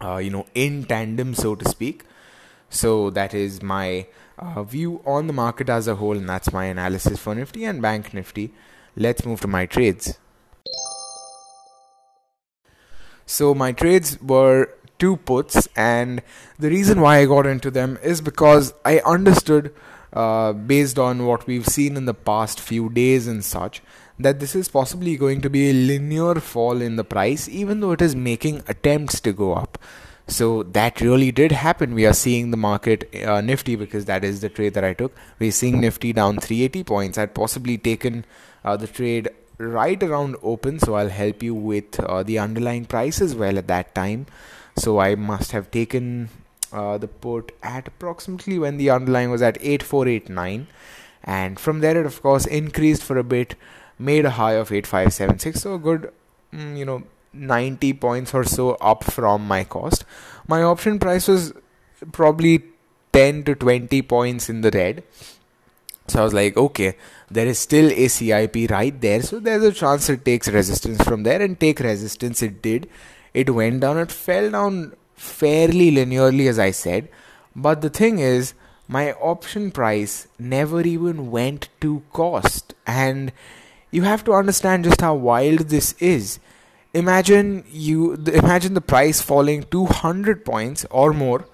uh, 0.00 0.16
you 0.18 0.30
know, 0.30 0.46
in 0.54 0.84
tandem, 0.84 1.34
so 1.34 1.54
to 1.54 1.68
speak. 1.68 2.04
So 2.70 3.10
that 3.10 3.34
is 3.34 3.62
my 3.62 4.06
uh, 4.38 4.62
view 4.62 5.00
on 5.04 5.26
the 5.26 5.32
market 5.32 5.68
as 5.68 5.88
a 5.88 5.96
whole, 5.96 6.16
and 6.16 6.28
that's 6.28 6.52
my 6.52 6.66
analysis 6.66 7.18
for 7.18 7.34
Nifty 7.34 7.64
and 7.64 7.82
Bank 7.82 8.14
Nifty. 8.14 8.52
Let's 8.96 9.24
move 9.24 9.40
to 9.40 9.48
my 9.48 9.66
trades. 9.66 10.18
So 13.26 13.54
my 13.54 13.72
trades 13.72 14.20
were 14.20 14.70
two 14.98 15.16
puts, 15.16 15.68
and 15.76 16.22
the 16.58 16.68
reason 16.70 17.00
why 17.00 17.18
I 17.18 17.26
got 17.26 17.46
into 17.46 17.70
them 17.70 17.98
is 18.02 18.20
because 18.20 18.74
I 18.84 18.98
understood, 19.00 19.74
uh, 20.12 20.52
based 20.52 20.98
on 20.98 21.26
what 21.26 21.46
we've 21.46 21.66
seen 21.66 21.96
in 21.96 22.04
the 22.04 22.14
past 22.14 22.60
few 22.60 22.88
days 22.90 23.26
and 23.26 23.44
such, 23.44 23.82
that 24.18 24.40
this 24.40 24.54
is 24.54 24.68
possibly 24.68 25.16
going 25.16 25.40
to 25.40 25.50
be 25.50 25.70
a 25.70 25.72
linear 25.72 26.36
fall 26.36 26.80
in 26.80 26.96
the 26.96 27.04
price, 27.04 27.48
even 27.48 27.80
though 27.80 27.92
it 27.92 28.02
is 28.02 28.14
making 28.14 28.62
attempts 28.68 29.20
to 29.20 29.32
go 29.32 29.54
up. 29.54 29.78
So 30.26 30.62
that 30.62 31.00
really 31.00 31.32
did 31.32 31.52
happen. 31.52 31.94
We 31.94 32.06
are 32.06 32.14
seeing 32.14 32.50
the 32.50 32.56
market 32.56 33.14
uh, 33.24 33.40
Nifty 33.40 33.76
because 33.76 34.06
that 34.06 34.24
is 34.24 34.40
the 34.40 34.48
trade 34.48 34.74
that 34.74 34.84
I 34.84 34.94
took. 34.94 35.14
We're 35.38 35.52
seeing 35.52 35.80
Nifty 35.80 36.12
down 36.12 36.38
380 36.38 36.84
points. 36.84 37.18
I'd 37.18 37.34
possibly 37.34 37.76
taken 37.76 38.24
uh, 38.64 38.76
the 38.76 38.86
trade 38.86 39.28
right 39.58 40.02
around 40.02 40.36
open 40.42 40.78
so 40.78 40.94
i'll 40.94 41.08
help 41.08 41.42
you 41.42 41.54
with 41.54 41.98
uh, 42.00 42.22
the 42.22 42.38
underlying 42.38 42.84
price 42.84 43.20
as 43.20 43.34
well 43.34 43.58
at 43.58 43.68
that 43.68 43.94
time. 43.94 44.26
So 44.76 44.98
i 44.98 45.14
must 45.14 45.52
have 45.52 45.70
taken 45.70 46.28
uh, 46.72 46.98
the 46.98 47.06
put 47.06 47.52
at 47.62 47.86
approximately 47.86 48.58
when 48.58 48.76
the 48.76 48.90
underlying 48.90 49.30
was 49.30 49.42
at 49.42 49.56
8489 49.60 50.66
and 51.22 51.60
from 51.60 51.80
there 51.80 51.98
it 52.00 52.06
of 52.06 52.20
course 52.20 52.46
increased 52.46 53.04
for 53.04 53.16
a 53.16 53.22
bit 53.22 53.54
made 53.98 54.24
a 54.24 54.30
high 54.30 54.54
of 54.54 54.72
8576 54.72 55.60
so 55.60 55.74
a 55.74 55.78
good 55.78 56.12
mm, 56.52 56.76
you 56.76 56.84
know 56.84 57.04
90 57.34 57.92
points 57.94 58.34
or 58.34 58.44
so 58.44 58.72
up 58.74 59.04
from 59.04 59.46
my 59.46 59.64
cost. 59.64 60.04
My 60.46 60.62
option 60.62 60.98
price 60.98 61.28
was 61.28 61.52
probably 62.12 62.64
10 63.12 63.44
to 63.44 63.54
20 63.54 64.02
points 64.02 64.48
in 64.48 64.60
the 64.60 64.70
red 64.70 65.02
so 66.06 66.20
I 66.20 66.24
was 66.24 66.34
like, 66.34 66.56
okay, 66.56 66.96
there 67.30 67.46
is 67.46 67.58
still 67.58 67.90
a 67.90 68.08
CIP 68.08 68.70
right 68.70 68.98
there. 69.00 69.22
So 69.22 69.40
there's 69.40 69.62
a 69.62 69.72
chance 69.72 70.08
it 70.10 70.24
takes 70.24 70.48
resistance 70.48 71.02
from 71.02 71.22
there 71.22 71.40
and 71.40 71.58
take 71.58 71.80
resistance. 71.80 72.42
It 72.42 72.60
did. 72.60 72.88
It 73.32 73.50
went 73.50 73.80
down. 73.80 73.98
It 73.98 74.12
fell 74.12 74.50
down 74.50 74.94
fairly 75.14 75.90
linearly, 75.90 76.48
as 76.48 76.58
I 76.58 76.72
said. 76.72 77.08
But 77.56 77.80
the 77.80 77.88
thing 77.88 78.18
is, 78.18 78.52
my 78.86 79.12
option 79.12 79.70
price 79.70 80.28
never 80.38 80.82
even 80.82 81.30
went 81.30 81.70
to 81.80 82.02
cost. 82.12 82.74
And 82.86 83.32
you 83.90 84.02
have 84.02 84.24
to 84.24 84.34
understand 84.34 84.84
just 84.84 85.00
how 85.00 85.14
wild 85.14 85.70
this 85.70 85.94
is. 86.00 86.38
Imagine 86.92 87.64
you 87.70 88.14
imagine 88.14 88.74
the 88.74 88.80
price 88.80 89.20
falling 89.20 89.64
200 89.64 90.44
points 90.44 90.86
or 90.90 91.12
more 91.12 91.46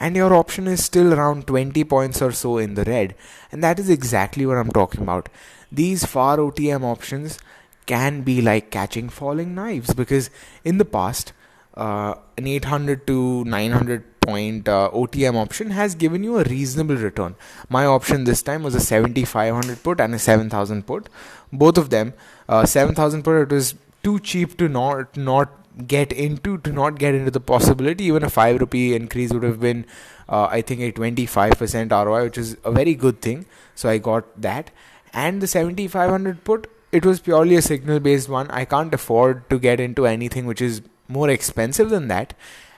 and 0.00 0.16
your 0.16 0.32
option 0.34 0.66
is 0.66 0.82
still 0.82 1.12
around 1.14 1.46
20 1.46 1.84
points 1.84 2.22
or 2.22 2.32
so 2.32 2.56
in 2.58 2.74
the 2.74 2.84
red. 2.84 3.14
And 3.52 3.62
that 3.62 3.78
is 3.78 3.90
exactly 3.90 4.46
what 4.46 4.56
I'm 4.56 4.70
talking 4.70 5.02
about. 5.02 5.28
These 5.70 6.06
far 6.06 6.38
OTM 6.38 6.82
options 6.82 7.38
can 7.86 8.22
be 8.22 8.40
like 8.40 8.70
catching 8.70 9.08
falling 9.08 9.54
knives 9.54 9.92
because 9.94 10.30
in 10.64 10.78
the 10.78 10.84
past, 10.84 11.32
uh, 11.74 12.14
an 12.36 12.46
800 12.46 13.06
to 13.06 13.44
900 13.44 14.20
point 14.20 14.68
uh, 14.68 14.90
OTM 14.92 15.34
option 15.34 15.70
has 15.70 15.94
given 15.94 16.22
you 16.22 16.38
a 16.38 16.44
reasonable 16.44 16.96
return. 16.96 17.36
My 17.68 17.84
option 17.86 18.24
this 18.24 18.42
time 18.42 18.62
was 18.62 18.74
a 18.74 18.80
7500 18.80 19.82
put 19.82 20.00
and 20.00 20.14
a 20.14 20.18
7000 20.18 20.86
put. 20.86 21.08
Both 21.52 21.78
of 21.78 21.90
them, 21.90 22.12
uh, 22.48 22.66
7000 22.66 23.22
put, 23.22 23.42
it 23.42 23.50
was 23.50 23.74
too 24.02 24.18
cheap 24.20 24.56
to 24.58 24.68
not 24.68 25.16
not 25.16 25.59
get 25.86 26.12
into 26.12 26.58
to 26.58 26.72
not 26.72 26.98
get 26.98 27.14
into 27.14 27.30
the 27.30 27.40
possibility 27.40 28.04
even 28.04 28.24
a 28.24 28.30
5 28.30 28.60
rupee 28.60 28.94
increase 28.94 29.32
would 29.32 29.42
have 29.42 29.60
been 29.60 29.86
uh, 30.28 30.48
i 30.50 30.60
think 30.60 30.80
a 30.80 30.92
25% 30.92 32.06
roi 32.06 32.24
which 32.24 32.38
is 32.38 32.56
a 32.64 32.70
very 32.70 32.94
good 32.94 33.20
thing. 33.20 33.46
So 33.74 33.88
i 33.88 33.98
got 33.98 34.40
that. 34.40 34.70
And 35.12 35.40
the 35.40 35.46
7500 35.46 36.44
put 36.44 36.70
it 36.92 37.06
was 37.06 37.20
purely 37.20 37.56
a 37.56 37.62
signal 37.62 38.00
based 38.00 38.28
one. 38.28 38.50
I 38.50 38.64
can't 38.64 38.92
afford 38.92 39.48
to 39.50 39.58
get 39.58 39.80
into 39.80 40.06
anything 40.06 40.46
which 40.46 40.60
is 40.60 40.82
more 41.08 41.30
expensive 41.30 41.90
than 41.90 42.08
that. 42.08 42.34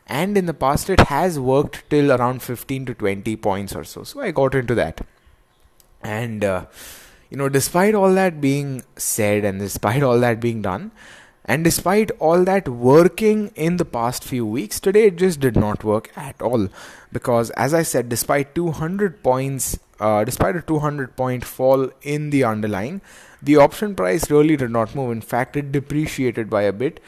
And 0.07 0.37
in 0.37 0.47
the 0.47 0.55
past 0.55 0.91
it 0.91 1.01
has 1.01 1.39
worked 1.39 1.83
till 1.91 2.13
around 2.13 2.43
15 2.43 2.87
to 2.87 2.95
20 2.95 3.37
points 3.37 3.75
or 3.75 3.85
so. 3.85 4.05
So 4.05 4.21
i 4.21 4.31
got 4.31 4.55
into 4.55 4.75
that. 4.75 5.07
And 6.03 6.45
uh, 6.45 6.67
you 7.31 7.37
know 7.37 7.49
despite 7.49 7.95
all 7.95 8.15
that 8.15 8.41
being 8.41 8.83
said 8.97 9.45
and 9.45 9.59
despite 9.59 10.03
all 10.11 10.21
that 10.21 10.41
being 10.41 10.63
done 10.63 10.91
and 11.45 11.65
despite 11.65 12.11
all 12.21 12.45
that 12.45 12.69
working 12.69 13.49
in 13.57 13.77
the 13.77 13.85
past 13.85 14.23
few 14.23 14.47
weeks, 14.47 14.79
today 14.79 15.07
it 15.07 15.17
just 15.17 15.41
did 15.41 15.57
not 15.57 15.83
work 15.83 16.11
at 16.17 16.41
all. 16.41 16.69
Because, 17.13 17.51
as 17.51 17.75
I 17.75 17.83
said, 17.83 18.09
despite 18.09 18.55
200 18.55 19.23
points, 19.25 19.79
uh, 19.99 20.23
despite 20.25 20.55
a 20.55 20.63
200 20.63 21.17
point 21.17 21.45
fall 21.45 21.91
in 22.03 22.31
the 22.31 22.45
underlying, 22.45 23.01
the 23.43 23.57
option 23.57 23.97
price 23.97 24.31
really 24.31 24.57
did 24.57 24.71
not 24.71 24.95
move. 24.95 25.11
In 25.11 25.21
fact, 25.21 25.57
it 25.57 25.73
depreciated 25.73 26.49
by 26.49 26.63
a 26.63 26.73
bit. 26.73 27.01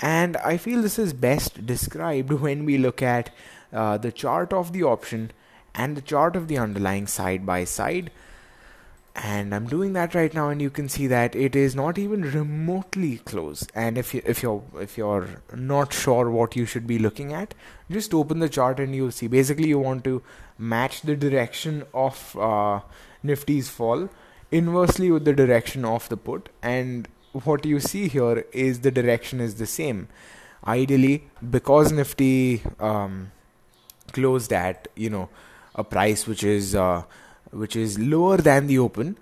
And 0.00 0.36
I 0.38 0.58
feel 0.58 0.82
this 0.82 0.98
is 0.98 1.14
best 1.14 1.66
described 1.66 2.32
when 2.44 2.66
we 2.66 2.76
look 2.76 3.00
at 3.00 3.30
uh, 3.72 3.96
the 3.96 4.12
chart 4.12 4.52
of 4.52 4.72
the 4.72 4.82
option 4.82 5.32
and 5.74 5.96
the 5.96 6.02
chart 6.02 6.36
of 6.36 6.48
the 6.48 6.58
underlying 6.58 7.06
side 7.06 7.46
by 7.46 7.64
side 7.64 8.10
and 9.22 9.54
I'm 9.54 9.66
doing 9.66 9.94
that 9.94 10.14
right 10.14 10.32
now 10.32 10.48
and 10.48 10.62
you 10.62 10.70
can 10.70 10.88
see 10.88 11.06
that 11.08 11.34
it 11.34 11.56
is 11.56 11.74
not 11.74 11.98
even 11.98 12.22
remotely 12.22 13.18
close. 13.18 13.66
And 13.74 13.98
if 13.98 14.14
you 14.14 14.22
if 14.24 14.42
you're 14.42 14.62
if 14.80 14.96
you're 14.96 15.28
not 15.54 15.92
sure 15.92 16.30
what 16.30 16.56
you 16.56 16.66
should 16.66 16.86
be 16.86 16.98
looking 16.98 17.32
at 17.32 17.54
just 17.90 18.14
open 18.14 18.38
the 18.38 18.48
chart 18.48 18.78
and 18.78 18.94
you'll 18.94 19.10
see. 19.10 19.26
Basically 19.26 19.68
you 19.68 19.78
want 19.78 20.04
to 20.04 20.22
match 20.58 21.02
the 21.02 21.16
direction 21.16 21.84
of 21.92 22.36
uh, 22.36 22.80
Nifty's 23.22 23.68
fall 23.68 24.08
inversely 24.50 25.10
with 25.10 25.24
the 25.24 25.32
direction 25.32 25.84
of 25.84 26.08
the 26.08 26.16
put. 26.16 26.48
And 26.62 27.08
what 27.32 27.64
you 27.64 27.80
see 27.80 28.08
here 28.08 28.44
is 28.52 28.80
the 28.80 28.90
direction 28.90 29.40
is 29.40 29.56
the 29.56 29.66
same. 29.66 30.08
Ideally 30.66 31.24
because 31.50 31.92
Nifty 31.92 32.62
um, 32.78 33.32
closed 34.12 34.52
at 34.52 34.88
you 34.94 35.10
know 35.10 35.28
a 35.74 35.84
price 35.84 36.26
which 36.26 36.44
is 36.44 36.74
uh, 36.74 37.02
which 37.50 37.76
is 37.76 37.98
lower 37.98 38.36
than 38.36 38.66
the 38.66 38.78
open, 38.78 39.16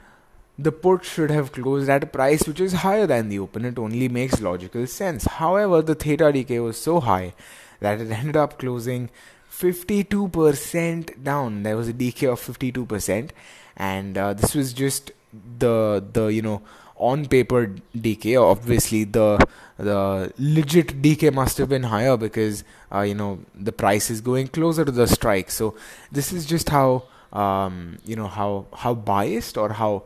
the 0.58 0.72
put 0.72 1.04
should 1.04 1.30
have 1.30 1.52
closed 1.52 1.88
at 1.88 2.02
a 2.02 2.06
price 2.06 2.46
which 2.48 2.60
is 2.60 2.72
higher 2.72 3.06
than 3.06 3.28
the 3.28 3.38
open. 3.38 3.64
It 3.64 3.78
only 3.78 4.08
makes 4.08 4.40
logical 4.40 4.86
sense. 4.86 5.24
However, 5.24 5.82
the 5.82 5.94
theta 5.94 6.32
decay 6.32 6.60
was 6.60 6.78
so 6.78 7.00
high 7.00 7.34
that 7.80 8.00
it 8.00 8.10
ended 8.20 8.36
up 8.36 8.58
closing 8.58 9.10
52% 9.52 11.22
down. 11.22 11.62
There 11.62 11.76
was 11.76 11.88
a 11.88 11.92
decay 11.92 12.26
of 12.26 12.40
52%, 12.40 13.30
and 13.76 14.18
uh, 14.18 14.34
this 14.34 14.54
was 14.54 14.72
just 14.72 15.12
the 15.58 16.02
the 16.12 16.26
you 16.26 16.42
know 16.42 16.62
on 16.96 17.26
paper 17.26 17.74
decay. 17.98 18.36
Obviously, 18.36 19.04
the 19.04 19.46
the 19.78 20.32
legit 20.38 21.00
decay 21.02 21.30
must 21.30 21.58
have 21.58 21.68
been 21.68 21.84
higher 21.84 22.16
because 22.16 22.64
uh, 22.92 23.00
you 23.00 23.14
know 23.14 23.40
the 23.54 23.72
price 23.72 24.10
is 24.10 24.20
going 24.20 24.48
closer 24.48 24.84
to 24.84 24.92
the 24.92 25.06
strike. 25.06 25.50
So 25.50 25.74
this 26.10 26.32
is 26.32 26.46
just 26.46 26.70
how 26.70 27.04
um, 27.32 27.98
you 28.04 28.16
know 28.16 28.28
how 28.28 28.66
how 28.74 28.94
biased 28.94 29.56
or 29.56 29.72
how 29.72 30.04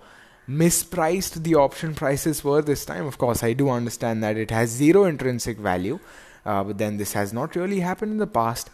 mispriced 0.48 1.42
the 1.44 1.54
option 1.54 1.94
prices 1.94 2.42
were 2.42 2.60
this 2.62 2.84
time. 2.84 3.06
Of 3.06 3.18
course, 3.18 3.42
I 3.42 3.52
do 3.52 3.70
understand 3.70 4.22
that 4.24 4.36
it 4.36 4.50
has 4.50 4.70
zero 4.70 5.04
intrinsic 5.04 5.58
value, 5.58 6.00
uh, 6.44 6.64
but 6.64 6.78
then 6.78 6.96
this 6.96 7.12
has 7.12 7.32
not 7.32 7.54
really 7.54 7.80
happened 7.80 8.12
in 8.12 8.18
the 8.18 8.26
past, 8.26 8.70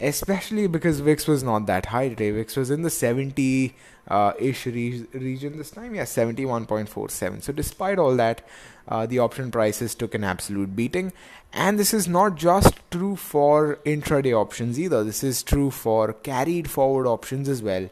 especially 0.00 0.66
because 0.66 1.00
VIX 1.00 1.26
was 1.26 1.42
not 1.42 1.66
that 1.66 1.86
high 1.86 2.08
today. 2.08 2.30
VIX 2.30 2.56
was 2.56 2.70
in 2.70 2.82
the 2.82 2.90
70 2.90 3.74
uh, 4.08 4.32
ish 4.38 4.66
re- 4.66 5.06
region 5.12 5.56
this 5.56 5.70
time, 5.70 5.94
yeah, 5.94 6.04
71.47. 6.04 7.42
So, 7.42 7.52
despite 7.52 7.98
all 7.98 8.14
that, 8.16 8.46
uh, 8.88 9.06
the 9.06 9.18
option 9.18 9.50
prices 9.50 9.94
took 9.94 10.14
an 10.14 10.24
absolute 10.24 10.76
beating. 10.76 11.12
And 11.52 11.78
this 11.78 11.94
is 11.94 12.06
not 12.06 12.36
just 12.36 12.74
true 12.90 13.16
for 13.16 13.78
intraday 13.86 14.32
options 14.32 14.78
either, 14.78 15.02
this 15.02 15.24
is 15.24 15.42
true 15.42 15.70
for 15.70 16.12
carried 16.12 16.70
forward 16.70 17.06
options 17.06 17.48
as 17.48 17.62
well. 17.62 17.88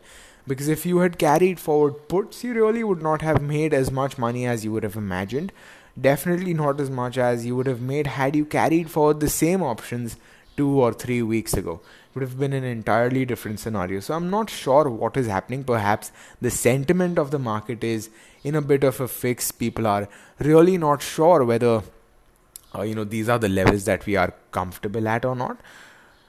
Because 0.46 0.68
if 0.68 0.84
you 0.84 0.98
had 0.98 1.18
carried 1.18 1.58
forward 1.58 2.06
puts, 2.08 2.44
you 2.44 2.52
really 2.52 2.84
would 2.84 3.02
not 3.02 3.22
have 3.22 3.40
made 3.40 3.72
as 3.72 3.90
much 3.90 4.18
money 4.18 4.46
as 4.46 4.62
you 4.62 4.72
would 4.72 4.82
have 4.82 4.96
imagined. 4.96 5.52
Definitely 5.98 6.52
not 6.52 6.80
as 6.80 6.90
much 6.90 7.16
as 7.16 7.46
you 7.46 7.56
would 7.56 7.66
have 7.66 7.80
made 7.80 8.06
had 8.08 8.36
you 8.36 8.44
carried 8.44 8.90
forward 8.90 9.20
the 9.20 9.30
same 9.30 9.62
options 9.62 10.16
two 10.56 10.80
or 10.80 10.92
three 10.92 11.22
weeks 11.22 11.54
ago. 11.54 11.80
It 11.82 12.14
would 12.14 12.22
have 12.22 12.38
been 12.38 12.52
an 12.52 12.64
entirely 12.64 13.24
different 13.24 13.60
scenario. 13.60 14.00
So 14.00 14.14
I'm 14.14 14.30
not 14.30 14.50
sure 14.50 14.88
what 14.88 15.16
is 15.16 15.26
happening. 15.26 15.64
Perhaps 15.64 16.12
the 16.40 16.50
sentiment 16.50 17.18
of 17.18 17.30
the 17.30 17.38
market 17.38 17.82
is 17.82 18.10
in 18.42 18.54
a 18.54 18.62
bit 18.62 18.84
of 18.84 19.00
a 19.00 19.08
fix. 19.08 19.50
People 19.50 19.86
are 19.86 20.08
really 20.38 20.78
not 20.78 21.02
sure 21.02 21.44
whether 21.44 21.82
uh, 22.74 22.82
you 22.82 22.94
know 22.94 23.04
these 23.04 23.28
are 23.28 23.38
the 23.38 23.48
levels 23.48 23.84
that 23.84 24.06
we 24.06 24.16
are 24.16 24.32
comfortable 24.52 25.08
at 25.08 25.24
or 25.24 25.34
not. 25.34 25.58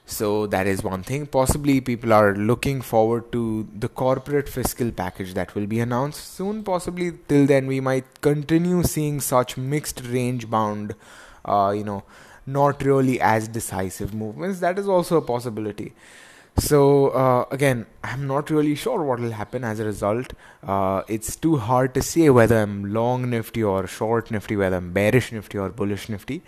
So 0.08 0.46
that 0.46 0.68
is 0.68 0.84
one 0.84 1.02
thing. 1.02 1.26
Possibly 1.26 1.80
people 1.80 2.12
are 2.12 2.34
looking 2.36 2.80
forward 2.80 3.32
to 3.32 3.66
the 3.76 3.88
corporate 3.88 4.48
fiscal 4.48 4.92
package 4.92 5.34
that 5.34 5.54
will 5.56 5.66
be 5.66 5.80
announced 5.80 6.34
soon. 6.34 6.62
Possibly 6.62 7.12
till 7.28 7.46
then 7.46 7.66
we 7.66 7.80
might 7.80 8.20
continue 8.20 8.84
seeing 8.84 9.20
such 9.20 9.56
mixed 9.56 10.02
range 10.06 10.48
bound, 10.48 10.94
uh, 11.44 11.74
you 11.76 11.82
know, 11.82 12.04
not 12.46 12.82
really 12.82 13.20
as 13.20 13.48
decisive 13.48 14.14
movements. 14.14 14.60
That 14.60 14.78
is 14.78 14.88
also 14.88 15.16
a 15.16 15.22
possibility. 15.22 15.92
So 16.58 17.08
uh, 17.08 17.44
again, 17.50 17.84
I'm 18.02 18.26
not 18.26 18.48
really 18.48 18.74
sure 18.74 19.02
what 19.02 19.20
will 19.20 19.32
happen 19.32 19.62
as 19.62 19.78
a 19.78 19.84
result. 19.84 20.32
Uh, 20.62 21.02
it's 21.06 21.36
too 21.36 21.56
hard 21.56 21.92
to 21.94 22.02
say 22.02 22.30
whether 22.30 22.62
I'm 22.62 22.94
long 22.94 23.28
Nifty 23.28 23.62
or 23.62 23.86
short 23.86 24.30
Nifty, 24.30 24.56
whether 24.56 24.76
I'm 24.76 24.92
bearish 24.92 25.32
Nifty 25.32 25.58
or 25.58 25.68
bullish 25.68 26.08
Nifty. 26.08 26.42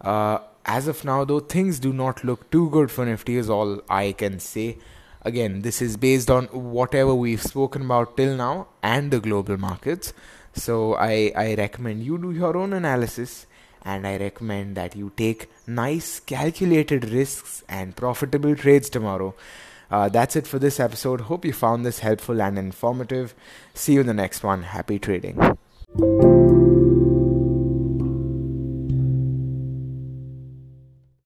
Uh, 0.00 0.38
as 0.66 0.88
of 0.88 1.04
now, 1.04 1.24
though, 1.24 1.40
things 1.40 1.78
do 1.78 1.92
not 1.92 2.24
look 2.24 2.50
too 2.50 2.70
good 2.70 2.90
for 2.90 3.06
Nifty, 3.06 3.36
is 3.36 3.48
all 3.48 3.80
I 3.88 4.12
can 4.12 4.40
say. 4.40 4.78
Again, 5.22 5.62
this 5.62 5.80
is 5.80 5.96
based 5.96 6.30
on 6.30 6.46
whatever 6.46 7.14
we've 7.14 7.42
spoken 7.42 7.82
about 7.82 8.16
till 8.16 8.36
now 8.36 8.68
and 8.82 9.10
the 9.10 9.20
global 9.20 9.56
markets. 9.58 10.12
So 10.54 10.94
I, 10.94 11.32
I 11.36 11.54
recommend 11.54 12.02
you 12.02 12.18
do 12.18 12.32
your 12.32 12.56
own 12.56 12.72
analysis 12.72 13.46
and 13.84 14.06
I 14.06 14.16
recommend 14.16 14.76
that 14.76 14.96
you 14.96 15.12
take 15.16 15.50
nice 15.66 16.20
calculated 16.20 17.10
risks 17.10 17.64
and 17.68 17.96
profitable 17.96 18.54
trades 18.54 18.90
tomorrow. 18.90 19.34
Uh, 19.90 20.08
that's 20.08 20.36
it 20.36 20.46
for 20.46 20.58
this 20.58 20.78
episode. 20.78 21.22
Hope 21.22 21.44
you 21.44 21.52
found 21.52 21.84
this 21.84 21.98
helpful 22.00 22.40
and 22.40 22.58
informative. 22.58 23.34
See 23.74 23.94
you 23.94 24.00
in 24.00 24.06
the 24.06 24.14
next 24.14 24.44
one. 24.44 24.62
Happy 24.62 24.98
trading. 24.98 25.56